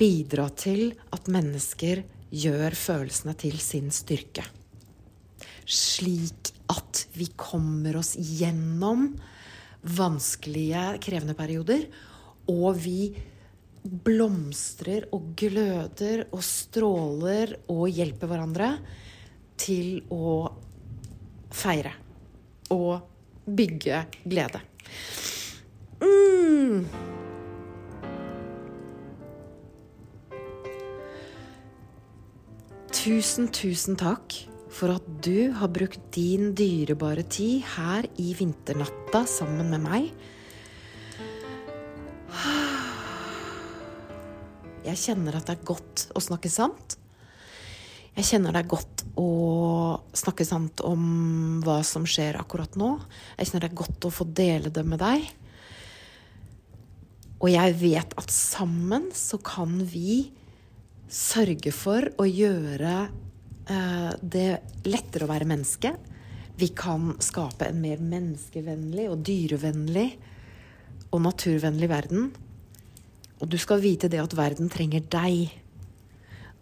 bidra 0.00 0.48
til 0.56 0.94
at 1.12 1.28
mennesker 1.32 2.02
gjør 2.30 2.76
følelsene 2.76 3.34
til 3.40 3.56
sin 3.60 3.90
styrke. 3.94 4.44
Slik 5.64 6.52
at 6.70 7.04
vi 7.16 7.28
kommer 7.38 7.98
oss 8.00 8.14
gjennom 8.16 9.10
vanskelige, 9.96 11.00
krevende 11.02 11.36
perioder, 11.38 11.86
og 12.50 12.74
vi 12.80 13.12
blomstrer 13.80 15.06
og 15.14 15.32
gløder 15.40 16.26
og 16.34 16.42
stråler 16.44 17.54
og 17.72 17.86
hjelper 17.88 18.28
hverandre 18.28 18.74
til 19.60 20.00
å 20.14 20.48
feire 21.52 21.92
og 22.72 23.02
bygge 23.44 24.04
glede. 24.24 24.62
Mm. 26.00 26.86
Tusen, 33.00 33.48
tusen 33.48 33.96
takk 34.00 34.50
for 34.70 34.94
at 34.94 35.06
du 35.24 35.50
har 35.56 35.68
brukt 35.72 36.00
din 36.14 36.52
dyrebare 36.56 37.22
tid 37.26 37.64
her 37.76 38.06
i 38.22 38.34
vinternatta 38.38 39.24
sammen 39.28 39.70
med 39.72 39.80
meg. 39.84 40.10
Jeg 44.88 44.96
kjenner 45.00 45.36
at 45.36 45.46
det 45.48 45.54
er 45.58 45.68
godt 45.72 45.96
å 46.16 46.20
snakke 46.22 46.50
sant. 46.52 46.96
Jeg 48.20 48.34
kjenner 48.34 48.52
det 48.52 48.60
er 48.60 48.68
godt 48.68 49.02
å 49.16 49.28
snakke 50.12 50.44
sant 50.44 50.82
om 50.84 51.04
hva 51.64 51.78
som 51.88 52.04
skjer 52.04 52.36
akkurat 52.36 52.74
nå. 52.76 52.90
Jeg 53.38 53.48
kjenner 53.48 53.62
det 53.64 53.70
er 53.70 53.78
godt 53.80 54.04
å 54.04 54.10
få 54.12 54.26
dele 54.28 54.72
det 54.76 54.82
med 54.84 55.00
deg. 55.00 55.24
Og 57.40 57.48
jeg 57.48 57.78
vet 57.80 58.12
at 58.20 58.34
sammen 58.34 59.06
så 59.16 59.38
kan 59.40 59.72
vi 59.88 60.34
sørge 61.08 61.72
for 61.72 62.10
å 62.20 62.26
gjøre 62.28 62.92
eh, 63.08 64.12
det 64.20 64.50
lettere 64.84 65.24
å 65.24 65.32
være 65.32 65.48
menneske. 65.48 65.94
Vi 66.60 66.68
kan 66.76 67.14
skape 67.24 67.70
en 67.70 67.80
mer 67.80 68.04
menneskevennlig 68.04 69.08
og 69.14 69.24
dyrevennlig 69.24 70.10
og 71.08 71.24
naturvennlig 71.24 71.88
verden. 71.88 72.28
Og 73.40 73.48
du 73.48 73.56
skal 73.56 73.80
vite 73.80 74.12
det 74.12 74.20
at 74.20 74.36
verden 74.36 74.68
trenger 74.68 75.08
deg. 75.08 75.56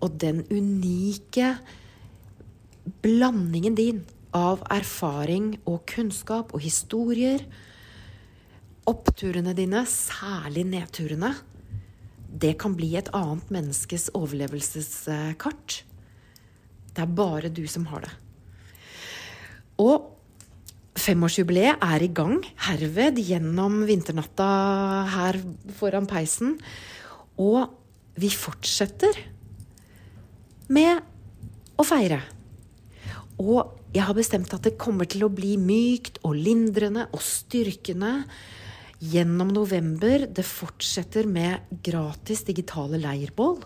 Og 0.05 0.15
den 0.21 0.45
unike 0.51 1.57
blandingen 3.03 3.77
din 3.79 4.05
av 4.37 4.63
erfaring 4.73 5.57
og 5.67 5.83
kunnskap 5.89 6.53
og 6.55 6.63
historier, 6.63 7.43
oppturene 8.89 9.55
dine, 9.57 9.85
særlig 9.89 10.65
nedturene, 10.69 11.35
det 12.29 12.55
kan 12.61 12.77
bli 12.77 12.93
et 13.01 13.09
annet 13.17 13.51
menneskes 13.53 14.11
overlevelseskart. 14.17 15.83
Det 16.93 17.05
er 17.05 17.19
bare 17.19 17.51
du 17.53 17.65
som 17.71 17.89
har 17.91 18.05
det. 18.05 18.15
Og 19.79 20.15
Femårsjubileet 20.99 21.79
er 21.85 22.03
i 22.03 22.11
gang 22.11 22.41
herved 22.67 23.21
gjennom 23.23 23.85
vinternatta 23.87 24.47
her 25.13 25.39
foran 25.79 26.09
peisen. 26.11 26.57
Og 27.39 27.71
vi 28.19 28.31
fortsetter 28.35 29.21
med 30.72 31.00
å 31.78 31.87
feire. 31.87 32.20
Og 33.38 33.78
jeg 33.94 34.04
har 34.04 34.16
bestemt 34.16 34.52
at 34.54 34.64
det 34.66 34.78
kommer 34.81 35.09
til 35.09 35.24
å 35.24 35.33
bli 35.33 35.54
mykt 35.61 36.18
og 36.26 36.37
lindrende 36.37 37.07
og 37.14 37.22
styrkende 37.24 38.12
gjennom 38.98 39.52
november. 39.54 40.26
Det 40.26 40.44
fortsetter 40.46 41.28
med 41.31 41.70
gratis 41.87 42.42
digitale 42.48 43.00
leirbål, 43.00 43.62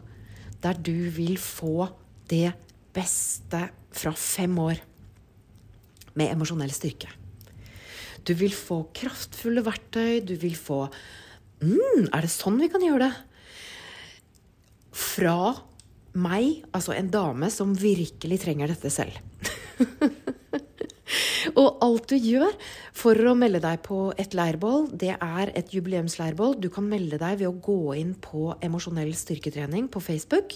der 0.62 0.78
du 0.78 1.08
vil 1.14 1.38
få 1.40 1.88
det 2.30 2.52
beste 2.92 3.64
fra 3.92 4.12
fem 4.16 4.54
år 4.60 4.78
med 6.18 6.34
emosjonell 6.34 6.72
styrke. 6.74 7.08
Du 8.22 8.34
vil 8.38 8.52
få 8.54 8.84
kraftfulle 8.94 9.64
verktøy. 9.66 10.20
Du 10.22 10.36
vil 10.38 10.54
få 10.54 10.84
mm, 11.64 12.12
Er 12.12 12.22
det 12.22 12.30
sånn 12.30 12.60
vi 12.60 12.70
kan 12.70 12.84
gjøre 12.84 13.08
det? 13.08 13.14
Fra 14.92 15.36
meg, 16.12 16.62
altså 16.76 16.94
en 16.96 17.10
dame 17.12 17.48
som 17.52 17.72
virkelig 17.78 18.42
trenger 18.44 18.72
dette 18.72 18.90
selv. 18.92 19.16
og 21.60 21.78
alt 21.84 22.10
du 22.12 22.16
gjør 22.16 22.52
for 22.96 23.16
å 23.16 23.36
melde 23.38 23.62
deg 23.64 23.80
på 23.86 24.00
et 24.20 24.36
leirbål, 24.36 24.90
det 24.98 25.14
er 25.16 25.52
et 25.56 25.72
jubileumsleirbål. 25.74 26.58
Du 26.60 26.68
kan 26.72 26.86
melde 26.88 27.20
deg 27.20 27.40
ved 27.40 27.48
å 27.48 27.56
gå 27.64 27.96
inn 28.00 28.14
på 28.20 28.52
Emosjonell 28.62 29.14
styrketrening 29.16 29.88
på 29.92 30.02
Facebook. 30.04 30.54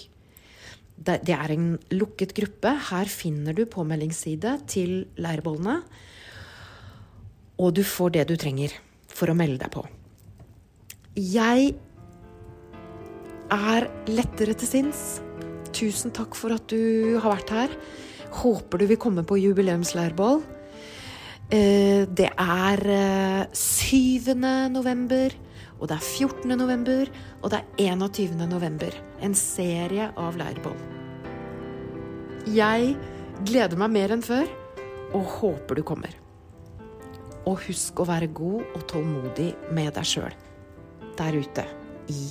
Det 0.96 1.20
er 1.28 1.52
en 1.52 1.74
lukket 1.92 2.32
gruppe. 2.36 2.72
Her 2.90 3.10
finner 3.10 3.56
du 3.56 3.66
påmeldingsside 3.68 4.58
til 4.70 5.04
leirbålene. 5.20 5.80
Og 7.60 7.72
du 7.76 7.82
får 7.84 8.16
det 8.16 8.26
du 8.28 8.36
trenger 8.40 8.72
for 9.08 9.32
å 9.32 9.36
melde 9.36 9.60
deg 9.64 9.72
på. 9.72 9.84
Jeg 11.16 11.70
er 13.52 13.88
lettere 14.10 14.56
til 14.58 14.68
sinns. 14.68 15.06
Tusen 15.76 16.12
takk 16.16 16.36
for 16.38 16.54
at 16.56 16.64
du 16.72 17.18
har 17.20 17.34
vært 17.34 17.52
her. 17.52 17.72
Håper 18.40 18.80
du 18.80 18.86
vil 18.88 19.00
komme 19.00 19.24
på 19.28 19.36
jubileumsleirbål. 19.42 20.40
Eh, 21.52 22.06
det 22.08 22.30
er 22.32 22.80
7. 23.52 24.32
Eh, 24.32 24.68
november, 24.72 25.34
og 25.78 25.88
det 25.88 25.98
er 25.98 26.06
14. 26.06 26.56
november, 26.56 27.10
og 27.42 27.52
det 27.52 27.60
er 27.60 27.92
21. 27.92 28.46
november. 28.48 28.96
En 29.20 29.34
serie 29.34 30.08
av 30.16 30.38
leirbål. 30.40 30.80
Jeg 32.56 32.96
gleder 33.44 33.76
meg 33.76 33.92
mer 33.92 34.16
enn 34.16 34.24
før, 34.24 34.48
og 35.12 35.28
håper 35.38 35.76
du 35.76 35.82
kommer. 35.84 36.16
Og 37.46 37.60
husk 37.68 38.00
å 38.00 38.08
være 38.08 38.32
god 38.34 38.64
og 38.74 38.88
tålmodig 38.90 39.52
med 39.76 39.92
deg 39.94 40.08
sjøl 40.08 40.34
der 41.16 41.36
ute 41.36 41.68
i 42.12 42.26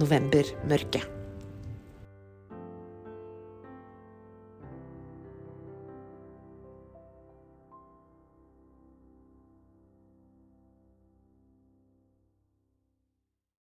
novembermørket. 0.00 1.15